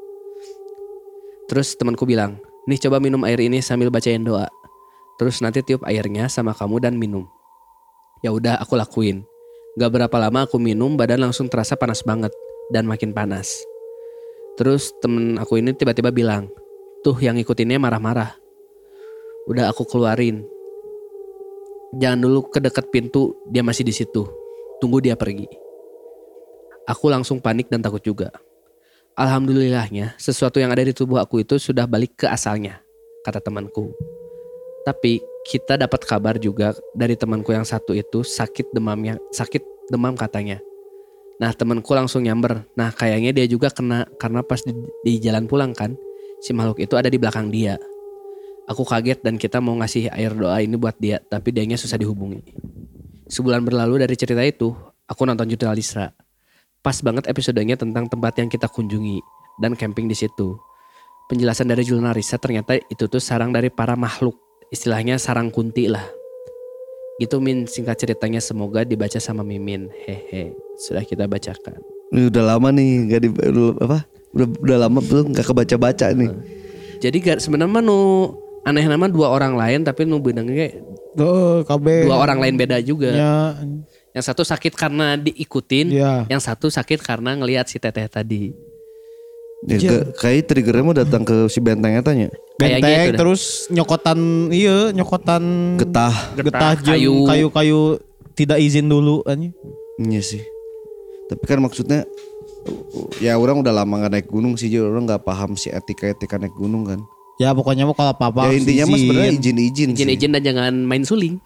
[1.45, 4.49] Terus temanku bilang, nih coba minum air ini sambil bacain doa.
[5.21, 7.29] Terus nanti tiup airnya sama kamu dan minum.
[8.25, 9.21] Ya udah, aku lakuin.
[9.77, 12.33] Gak berapa lama aku minum, badan langsung terasa panas banget
[12.73, 13.61] dan makin panas.
[14.57, 16.49] Terus temen aku ini tiba-tiba bilang,
[17.05, 18.33] tuh yang ikutinnya marah-marah.
[19.45, 20.41] Udah aku keluarin.
[22.01, 24.25] Jangan dulu ke dekat pintu, dia masih di situ.
[24.81, 25.62] Tunggu dia pergi.
[26.83, 28.27] Aku langsung panik dan takut juga.
[29.13, 32.81] Alhamdulillahnya, sesuatu yang ada di tubuh aku itu sudah balik ke asalnya,
[33.21, 33.93] kata temanku.
[34.83, 39.63] Tapi kita dapat kabar juga dari temanku yang satu itu sakit demamnya, sakit
[39.93, 40.59] demam katanya.
[41.39, 42.67] Nah temanku langsung nyamber.
[42.75, 44.73] Nah kayaknya dia juga kena karena pas di,
[45.05, 45.95] di jalan pulang kan,
[46.43, 47.79] si makhluk itu ada di belakang dia.
[48.67, 52.43] Aku kaget dan kita mau ngasih air doa ini buat dia, tapi dianya susah dihubungi.
[53.27, 54.71] Sebulan berlalu dari cerita itu,
[55.07, 56.11] aku nonton Judul Alisra.
[56.83, 59.23] Pas banget episodenya tentang tempat yang kita kunjungi
[59.63, 60.59] dan camping di situ.
[61.31, 64.35] Penjelasan dari Julnarisa ternyata itu tuh sarang dari para makhluk.
[64.67, 66.03] Istilahnya sarang kunti lah.
[67.23, 69.87] Gitu Min singkat ceritanya semoga dibaca sama Mimin.
[70.03, 70.51] Hehe.
[70.75, 71.79] Sudah kita bacakan.
[72.11, 73.29] Ini udah lama nih nggak di
[73.79, 74.03] apa?
[74.35, 76.35] Udah udah lama belum nggak kebaca-baca nih.
[76.99, 78.27] Jadi gak sebenarnya nu
[78.67, 80.71] aneh nama dua orang lain tapi nu benangnya
[81.15, 82.11] Tuh, KB.
[82.11, 83.07] dua orang lain beda juga.
[83.11, 83.35] Ya,
[84.13, 86.29] Yang satu sakit karena diikutin, Iya.
[86.29, 88.53] yang satu sakit karena ngelihat si teteh tadi.
[89.63, 92.29] Ya, ke- kayak triggernya mau datang ke si benteng tanya.
[92.59, 93.17] Benteng dah.
[93.17, 94.19] terus nyokotan
[94.51, 95.43] iya nyokotan
[95.79, 96.13] Getah.
[96.35, 97.15] getah jeung kayu.
[97.25, 97.81] kayu-kayu
[98.35, 99.55] tidak izin dulu anjing.
[99.97, 100.43] Iya sih.
[101.25, 102.03] Tapi kan maksudnya
[103.17, 106.53] ya orang udah lama gak naik gunung sih jadi orang nggak paham si etika-etika naik
[106.53, 106.99] gunung kan.
[107.39, 109.01] Ya pokoknya mau kalau apa-apa ya intinya mah izin.
[109.01, 109.97] sebenarnya izin-izin sih.
[109.97, 111.39] Izin-izin dan jangan main suling.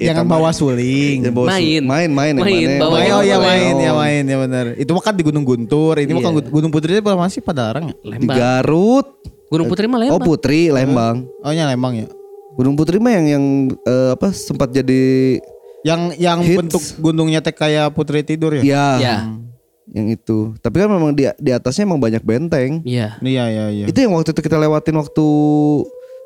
[0.00, 1.18] Ya, Jangan kan, bawa suling.
[1.20, 1.82] jangan bawa su- Main.
[1.84, 2.74] main, main, ya, Main, mana?
[2.74, 4.66] bawa Oh, Banyak oh ya main ya main ya benar.
[4.74, 5.94] Itu mah kan di Gunung Guntur.
[5.94, 6.48] Ini mah kan Iya.
[6.48, 7.94] Gunung Putri itu masih pada larang ya.
[7.94, 8.32] Di Lembang.
[8.34, 9.06] Garut.
[9.46, 10.24] Gunung Putri mah Oh Lembang.
[10.24, 11.16] Putri, Lembang.
[11.38, 12.08] Oh nya Lembang ya.
[12.50, 13.44] Gunung Putri mah yang yang
[13.78, 15.36] eh, apa sempat jadi
[15.80, 16.56] Yang yang Hits.
[16.56, 18.62] bentuk gunungnya teh kayak Putri Tidur ya.
[18.62, 19.16] ya, Ya.
[19.90, 20.56] yang itu.
[20.58, 22.80] Tapi kan memang di di atasnya emang banyak benteng.
[22.82, 23.16] Iya.
[23.18, 23.84] Iya iya iya.
[23.84, 25.26] Itu yang waktu itu kita lewatin waktu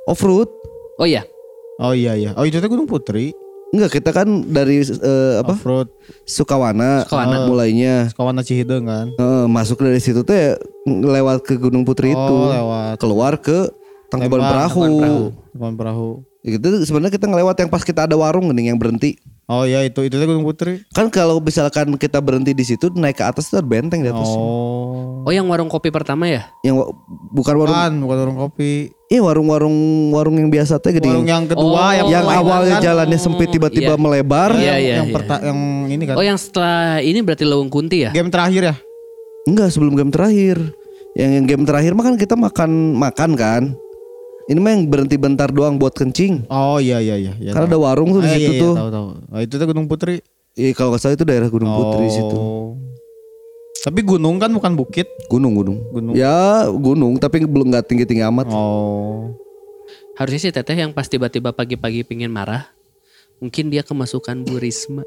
[0.05, 0.47] off road.
[0.97, 1.27] Oh iya.
[1.77, 2.31] Oh iya iya.
[2.33, 3.35] Oh itu teh Gunung Putri.
[3.75, 5.59] Enggak, kita kan dari eh, apa?
[5.59, 5.91] Off-road.
[6.23, 7.51] Sukawana, Sukawana.
[7.51, 8.07] mulainya.
[8.15, 9.07] Kawan Cihideung kan.
[9.19, 10.55] Eh, masuk dari situ teh
[10.87, 12.35] lewat ke Gunung Putri itu.
[12.39, 13.03] Oh lewat.
[13.03, 13.67] Keluar ke
[14.15, 14.81] Tangkuban Perahu.
[14.87, 15.75] Tangkuban Perahu.
[15.75, 16.11] Perahu.
[16.47, 19.19] Itu sebenarnya kita ngelewat yang pas kita ada warung gini yang berhenti.
[19.51, 20.87] Oh iya itu itu teh Gunung Putri.
[20.95, 24.31] Kan kalau misalkan kita berhenti di situ naik ke atas itu ada benteng di atas.
[24.31, 25.14] Oh.
[25.25, 26.53] Oh yang warung kopi pertama ya?
[26.61, 26.91] Yang wa-
[27.33, 28.73] bukan warung Bukan, bukan warung kopi.
[29.07, 29.77] Iya warung-warung
[30.11, 31.07] warung yang biasa teh gede.
[31.07, 31.93] Warung yang kedua Oh.
[31.95, 34.01] yang yang awalnya kan, jalannya sempit tiba-tiba Iya.
[34.01, 34.51] melebar.
[34.53, 35.15] Iya, yang, iya, yang, iya.
[35.15, 36.15] perta- yang ini kan.
[36.15, 38.11] Oh yang setelah ini berarti Lewung Kunti ya?
[38.11, 38.75] Game terakhir ya?
[39.45, 40.57] Enggak sebelum game terakhir.
[41.15, 43.63] Yang yang game terakhir mah kan kita makan makan kan.
[44.45, 46.45] Ini mah yang berhenti bentar doang buat kencing.
[46.49, 47.33] Oh iya iya iya.
[47.35, 47.83] iya Karena ada tahu.
[47.83, 48.75] warung tuh di Ah, situ iya, iya, tuh.
[48.75, 49.07] tahu tahu.
[49.27, 50.17] Oh, itu tuh Gunung Putri.
[50.53, 52.11] Iya kalau nggak salah itu daerah Gunung Putri oh.
[52.11, 52.39] situ.
[53.85, 55.05] Tapi gunung kan bukan bukit.
[55.29, 55.85] Gunung gunung.
[55.93, 56.17] Gunung.
[56.17, 58.49] Ya gunung tapi belum nggak tinggi tinggi amat.
[58.49, 59.37] Oh.
[60.17, 62.73] Harusnya si teteh yang pas tiba-tiba pagi-pagi pingin marah.
[63.45, 65.05] Mungkin dia kemasukan Bu Risma.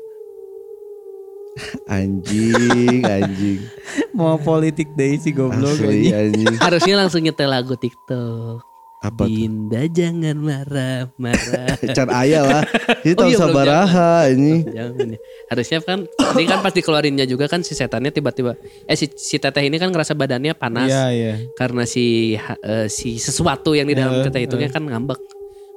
[1.90, 3.66] Anjing anjing.
[4.14, 6.62] Mau politik deh si goblok Asli anjing.
[6.62, 8.62] Harusnya langsung nyetel lagu TikTok.
[8.98, 9.30] Apa tuh?
[9.30, 11.78] Dinda jangan marah-marah.
[11.98, 12.64] Can ayah lah.
[13.06, 14.66] Ini Oh tahu iya, sabaraha ini.
[14.66, 15.20] Jangan ya.
[15.54, 16.00] Harusnya kan
[16.34, 18.58] ini kan pas dikeluarinnya juga kan si setannya tiba-tiba
[18.90, 21.34] eh si, si teteh ini kan ngerasa badannya panas Iya iya.
[21.54, 25.22] karena si eh, si sesuatu yang di dalam teteh itu kan ngambek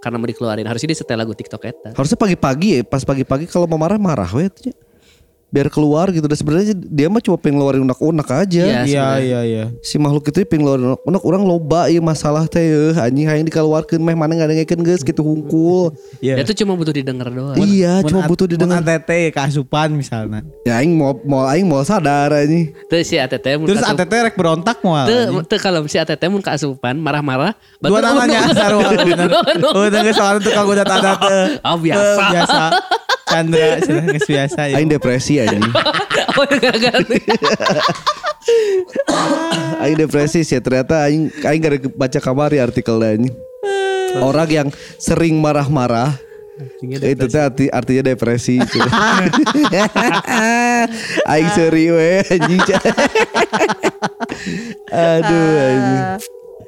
[0.00, 0.64] karena mau dikeluarin.
[0.64, 1.90] Harusnya dia setel lagu TikTok eta.
[1.92, 4.74] Harusnya pagi-pagi ya, pas pagi-pagi kalau mau marah marah we tuh, ya.
[5.50, 6.24] Biar keluar gitu.
[6.24, 8.62] Dan sebenarnya dia mah cuma pengen ngeluarin unak-unak aja.
[8.62, 8.80] Iya.
[8.86, 9.64] Iya iya iya.
[9.82, 12.94] Si makhluk itu pengen ngeluarin unak-unak orang loba ieu masalah teh yeuh.
[12.94, 15.90] anjing hayang dikeluarkeun meh mana ngadengekeun geus gitu hungkul.
[16.20, 16.36] Iya.
[16.36, 17.56] Dia tuh cuma butuh didengar doang.
[17.64, 18.84] iya, Mun cuma butuh mun didengar.
[18.84, 20.44] ATT keasupan misalnya.
[20.68, 22.76] Ya aing mau mau aing mau sadar anjing.
[22.86, 25.00] Tuh si ATT mun Terus ATT rek berontak mau.
[25.42, 29.32] Tuh kalau si ATT mun keasupan marah-marah Dua namanya sarua bener.
[29.72, 31.16] Oh dengan soal tukang udah tuh.
[31.64, 32.22] Oh, biasa.
[32.28, 32.62] biasa.
[33.30, 34.82] Chandra geus biasa ya.
[34.82, 35.62] Aing depresi anjing.
[36.38, 37.00] Oh gara-gara
[39.82, 43.32] aing depresi sih ternyata aing aing gara baca kamari artikel anjing.
[44.18, 44.68] Orang yang
[44.98, 46.18] sering marah-marah
[46.82, 48.84] itu teh arti, artinya depresi gitu.
[51.32, 52.60] Aing seri we anjing.
[54.92, 56.04] Aduh anjing.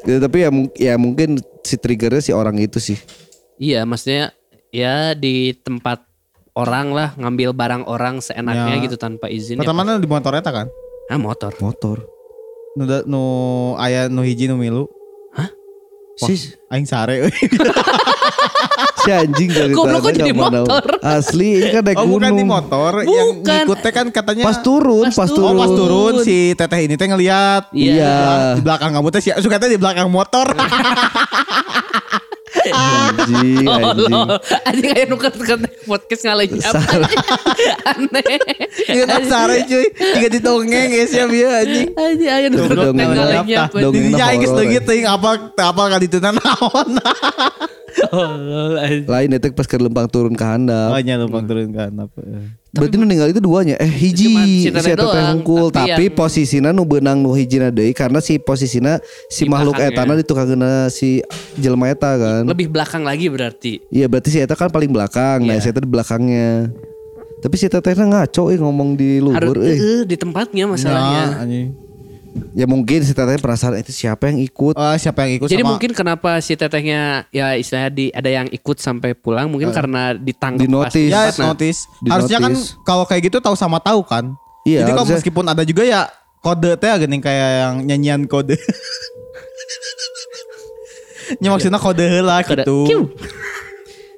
[0.02, 2.98] Ya, tapi ya, ya mungkin si triggernya si orang itu sih.
[3.60, 4.34] Iya maksudnya
[4.72, 6.02] ya di tempat
[6.52, 8.82] orang lah ngambil barang orang seenaknya Ya.
[8.82, 9.60] gitu tanpa izin ya.
[9.60, 10.66] Pertama di motor eta kan.
[11.06, 11.52] Ah motor.
[11.58, 12.04] Motor.
[12.72, 13.22] Nu da- nu
[13.76, 14.88] aya nu hiji nu milu.
[16.14, 16.36] Si,
[16.68, 17.32] Aing sare euy.
[19.00, 20.68] si anjing dari Goblok kok jadi motor?
[20.68, 21.00] tahu.
[21.02, 22.52] Asli ini kan naik Oh bukan di gunung.
[22.52, 23.64] motor yang Bukan.
[23.64, 25.40] ngikutnya kan katanya Pas turun, Pas pas turun.
[25.42, 25.56] turun.
[25.56, 28.14] Oh pas turun si teteh ini teh ngeliat Iya.
[28.54, 30.52] Di belakang kamu teh si suka teh di belakang motor
[32.70, 34.12] Anjing, Oh, anjing.
[34.62, 35.54] Anjing kayak nuker ke
[35.88, 36.80] podcast ngalahin apa.
[37.90, 38.24] Aneh.
[38.86, 39.86] Ingat sare cuy.
[39.90, 41.88] Tiga di dongeng ya sih ya anjing.
[41.98, 43.62] Anjing ayo nuker Dongeng ke ngalahin apa?
[43.66, 43.76] apa.
[43.82, 44.82] Dongeng aing geus eh.
[44.86, 46.90] teuing apa apa kali itu naon.
[48.08, 49.04] Oh, anjing.
[49.04, 50.96] Lain itu pas ke lempang turun ke handap.
[50.96, 52.20] Oh nya lupa turun kan apa.
[52.72, 53.76] Berarti nu ninggal itu duanya.
[53.76, 58.40] Eh hiji si hungkul tapi tapi yang- posisina nu beunang nu hijina deui karena si
[58.40, 58.96] posisina
[59.28, 61.20] si Di makhluk etana ditukangna si
[61.60, 62.48] jelema eta kan.
[62.48, 63.84] Lebih belakang lagi berarti.
[63.92, 65.44] Iya berarti si eta kan paling belakang.
[65.44, 65.62] Nah, Iya.
[65.62, 66.72] si eta di belakangnya.
[67.42, 69.76] Tapi si tetehnya ngaco eh ngomong di Harus luhur eh.
[69.76, 71.24] eh, di tempatnya masalahnya.
[71.28, 71.68] Ya, anjing.
[72.52, 74.72] Ya mungkin si tetehnya perasaan itu siapa yang ikut.
[74.72, 78.48] Oh, siapa yang ikut Jadi sama mungkin kenapa si tetehnya ya istilahnya di ada yang
[78.48, 81.08] ikut sampai pulang mungkin karena ditangkap Di notice.
[81.08, 81.48] Ya, pas di tempatnya.
[81.52, 81.78] notice.
[82.00, 82.52] Di Harusnya kan
[82.84, 84.32] kalau kayak gitu tahu sama tahu kan.
[84.64, 86.08] Iya, Jadi kalau meskipun ada juga ya
[86.38, 88.56] kode teh gini kayak yang nyanyian kode.
[91.40, 92.78] Ya maksudnya kode heula Kode, gitu.
[92.84, 93.02] kiu.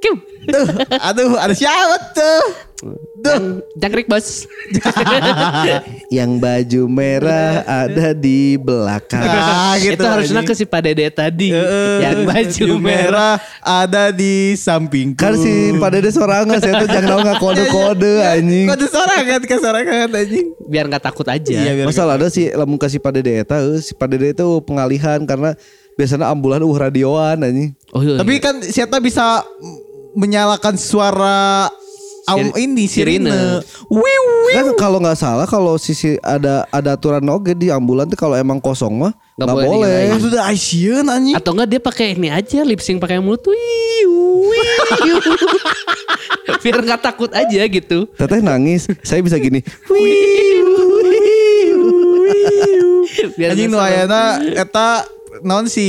[0.03, 0.15] Kiu.
[0.45, 0.67] Tuh,
[0.99, 2.43] aduh, ada siapa tuh?
[3.25, 3.65] Tuh.
[3.81, 4.45] Jangkrik bos.
[6.17, 9.25] Yang baju merah ada di belakang.
[9.25, 9.97] Ah, gitu.
[9.97, 11.49] Itu harusnya ke si Pak Dede tadi.
[11.51, 13.41] Eh, yang baju merah.
[13.65, 15.17] ada di sampingku.
[15.17, 18.67] Kan si Pak Dede sorangan saya tuh jangan nggak kode-kode anjing.
[18.69, 20.47] Kode sorangan ke sorangan anjing.
[20.69, 21.51] Biar nggak takut aja.
[21.51, 25.25] Iya, Masalah ada si lamun kasih Pak Dede eta eh, si Pak Dede itu pengalihan
[25.25, 25.57] karena
[25.97, 27.73] biasanya ambulan uh radioan anjing.
[27.95, 28.43] Oh, iya, Tapi iya.
[28.43, 29.43] kan siapa bisa
[30.15, 31.71] menyalakan suara
[32.25, 33.61] Sir- ini sirine.
[34.55, 38.57] Kan kalau nggak salah kalau sisi ada ada aturan oge di ambulan tuh kalau emang
[38.59, 39.99] kosong mah Nggak nggak boleh boleh.
[40.09, 41.35] Ah, sudah Asian anjing.
[41.35, 43.45] Atau enggak dia pakai ini aja lip sync pakai mulut.
[43.45, 44.15] Wiu.
[46.65, 48.09] Biar nggak takut aja gitu.
[48.15, 49.61] Teteh nangis, saya bisa gini.
[53.35, 54.07] Biar Anjing nu nggak serem.
[54.07, 54.23] ayana
[54.55, 54.89] eta
[55.43, 55.87] naon si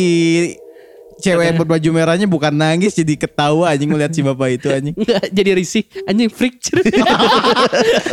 [1.26, 4.94] cewek berbaju merahnya bukan nangis jadi ketawa anjing melihat si bapak itu anjing.
[4.96, 6.56] Nggak, jadi risih anjing freak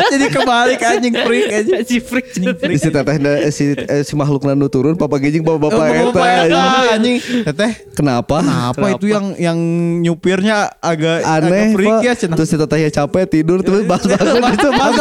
[0.08, 1.80] jadi kebalik anjing freak anjing.
[1.84, 2.26] si freak
[2.74, 5.84] si teteh na- eh, si, eh, si makhluk nanu turun papa gijing bapak bapak Oh,
[5.84, 6.62] eta bapak eta,
[6.94, 7.16] anjing.
[7.44, 8.36] Teteh Kenapa?
[8.72, 9.58] Apa itu yang yang
[10.00, 12.02] nyupirnya agak agak Aneh freak Pak.
[12.02, 12.36] ya cenah.
[12.36, 14.94] Terus si tetehnya capek tidur terus bas bangun itu bas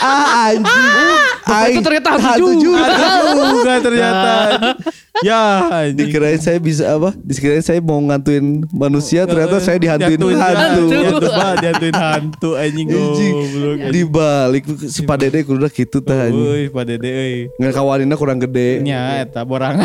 [0.00, 0.86] Ah anjing.
[1.42, 4.34] Bapak itu ternyata hantu juga ternyata.
[5.20, 5.42] ya
[5.84, 6.08] anjing.
[6.08, 7.12] Dikirain saya bisa apa?
[7.20, 10.86] Dikirain saya mau ngantuin manusia ternyata saya dihantuin hantu.
[11.58, 13.76] Dihantuin, hantu anjing goblok.
[13.92, 16.40] Di balik si Pak Dede kudu gitu tah anjing.
[16.40, 17.38] Euy, Pak Dede euy.
[17.60, 18.80] Nggak kawaninnya kurang gede.
[18.80, 19.84] Nya eta borangan.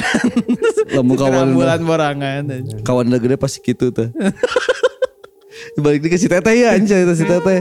[0.95, 2.41] Lamun kawaninna bulan borangan
[2.87, 4.07] kawaninna gede pasti gitu tah.
[5.83, 7.59] Balik ke si Teteh ya anjing itu si Teteh.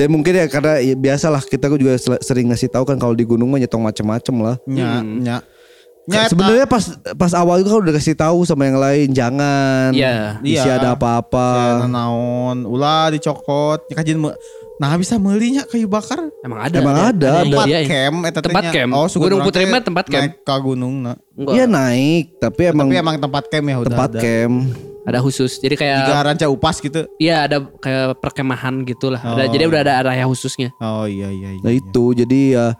[0.00, 1.94] Dan mungkin ya karena ya, biasalah kita juga
[2.24, 4.56] sering ngasih tahu kan kalau di gunung mah nyetong macem-macem lah.
[4.64, 5.38] Nya nya.
[5.44, 5.59] Nya
[6.06, 9.90] eta- Sebenarnya pas pas awal itu kan udah kasih tahu sama yang lain jangan.
[9.90, 10.40] Iya.
[10.40, 10.76] Isi Iya.
[10.76, 11.48] ada apa-apa.
[11.78, 14.18] Ya, naon ulah dicokot ya kajian
[14.76, 16.72] nah bisa meuli nya kayu bakar Emang ada.
[16.74, 17.84] Emang ada, yang tempat nyediain.
[17.86, 18.90] camp eta teh Tempat camp.
[18.90, 20.24] oh suku Gunung Putri mah tempat camp.
[20.24, 21.16] naik ke gunung nah.
[21.36, 24.20] Iya naik, tapi emang, tapi emang tempat camp ya udah tempat ada.
[24.20, 24.54] camp.
[25.02, 25.56] ada khusus.
[25.58, 29.16] Jadi kayak Tiga ranca upas gitu Iya ada kayak perkemahan gitulah.
[29.18, 30.72] Ada, Oh, jadi udah ada area khususnya.
[30.78, 32.76] oh iya iya iya Nah itu jadi ya i-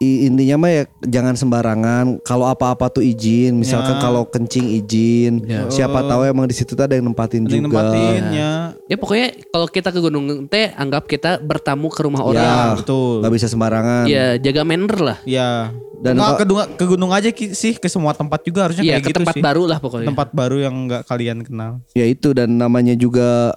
[0.00, 2.04] intinya mah ya jangan sembarangan.
[2.20, 3.52] Kalau apa-apa tuh izin.
[3.54, 4.00] Misalkan Ya.
[4.00, 5.44] kalau kencing izin.
[5.44, 5.68] Ya.
[5.68, 7.84] Siapa tahu emang di situ tuh ada yang nempatin Ada yang juga.
[7.84, 8.50] nempatinnya
[8.82, 12.66] Ya pokoknya kalau kita ke gunung teh anggap kita bertamu ke rumah Ya, orang.
[12.76, 13.20] betul.
[13.20, 14.04] Gak bisa sembarangan.
[14.06, 15.18] Ya jaga manner lah.
[15.22, 15.76] Iya.
[16.00, 18.96] Dan kok- ke, gunung, ke gunung aja ki- sih ke semua tempat juga harusnya Iya
[18.96, 19.44] kayak ke gitu tempat sih.
[19.44, 20.08] baru lah pokoknya.
[20.08, 21.84] Tempat baru yang nggak kalian kenal.
[21.92, 23.52] Ya itu dan namanya juga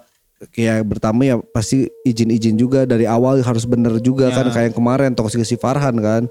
[0.50, 4.36] kayak bertamu ya pasti izin-izin juga dari awal harus bener juga Ya.
[4.36, 6.28] kan kayak yang kemarin toksik si Farhan kan.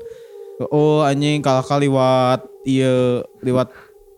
[0.69, 3.73] Oh anjing kalau kali lewat iya lewat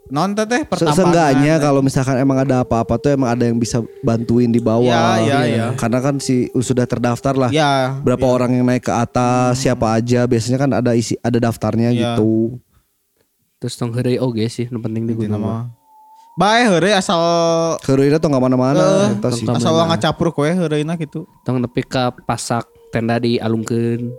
[0.06, 0.98] non teh Se- pertambangan.
[1.02, 5.18] Seenggaknya kalau misalkan emang ada apa-apa tuh emang ada yang bisa bantuin di bawah.
[5.18, 5.66] Ya, ya, ya.
[5.74, 7.50] Karena kan si sudah terdaftar lah.
[7.50, 7.98] Ya.
[8.06, 10.30] Berapa orang yang naik ke atas, siapa aja.
[10.30, 12.14] Biasanya kan ada isi ada daftarnya Ya.
[12.14, 12.62] gitu.
[13.58, 15.74] Terus tong oge sih nu penting di nama.
[16.36, 17.16] Bae heureuy asal
[17.80, 19.08] Keruina tuh nggak mana-mana.
[19.08, 19.48] Eh, Eta sih.
[19.48, 21.24] tong- asal ngacapruk we heureuina gitu.
[21.48, 24.12] Tong nepi ka pasak tenda di alungkeun.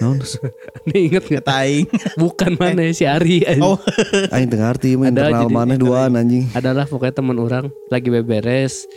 [0.00, 0.16] Naon?
[0.88, 1.44] Nih inget gak?
[1.44, 1.84] Taing.
[2.24, 3.44] Bukan mana si Ari.
[3.44, 3.60] anjing.
[3.60, 3.76] Oh.
[4.32, 6.48] Aing teu ngarti mah Ada, internal mana duaan anjing.
[6.56, 8.88] Adalah pokoknya teman orang lagi beberes.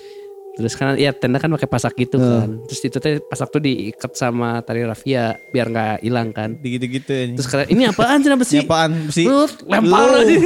[0.55, 2.63] Terus kan ya tenda kan pakai pasak gitu kan.
[2.71, 6.55] Terus itu teh pasak tuh diikat sama tali rafia biar nggak hilang kan.
[6.63, 7.35] Gitu-gitu anjing.
[7.35, 8.55] Terus kalian ini apaan sih apa sih?
[8.55, 8.91] Ini apaan?
[9.27, 10.37] Lu lempar aja.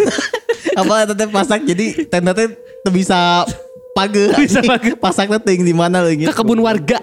[0.80, 2.50] Apa teteh pasak jadi tenda teh
[2.90, 3.44] bisa
[3.94, 4.26] Page.
[4.42, 4.98] Bisa page.
[5.04, 6.26] Pasang ting di mana lagi?
[6.26, 6.98] Ke kebun warga.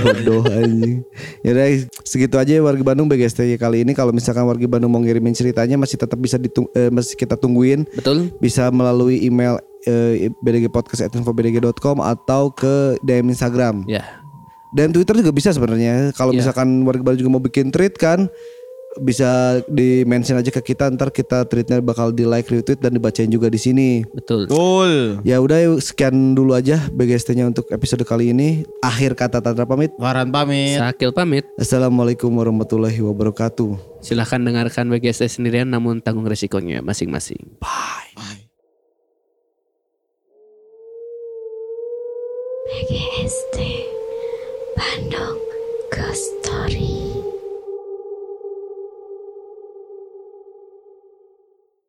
[0.00, 1.04] Bodoh anjing.
[1.44, 1.66] Ya udah
[2.02, 5.76] segitu aja ya warga Bandung BGST kali ini kalau misalkan warga Bandung mau ngirimin ceritanya
[5.76, 8.32] masih tetap bisa ditung eh, masih kita tungguin Betul.
[8.40, 13.84] bisa melalui email eh, bdgpodcast@infobdg.com atau ke DM Instagram.
[13.84, 14.02] Ya.
[14.72, 16.16] Dan Twitter juga bisa sebenarnya.
[16.16, 16.42] Kalau Iya.
[16.42, 18.26] misalkan warga baru juga mau bikin tweet kan
[19.00, 23.28] bisa di mention aja ke kita ntar kita tweetnya bakal di like retweet dan dibacain
[23.28, 23.88] juga di sini.
[24.14, 24.46] Betul.
[24.46, 25.20] Betul.
[25.24, 28.62] Ya udah yuk, sekian dulu aja BGST-nya untuk episode kali ini.
[28.84, 29.92] Akhir kata Tantra pamit.
[29.96, 30.78] Waran pamit.
[30.78, 31.44] Sakil pamit.
[31.56, 34.00] Assalamualaikum warahmatullahi wabarakatuh.
[34.04, 37.58] Silahkan dengarkan BGST sendirian namun tanggung resikonya masing-masing.
[42.66, 43.15] BGST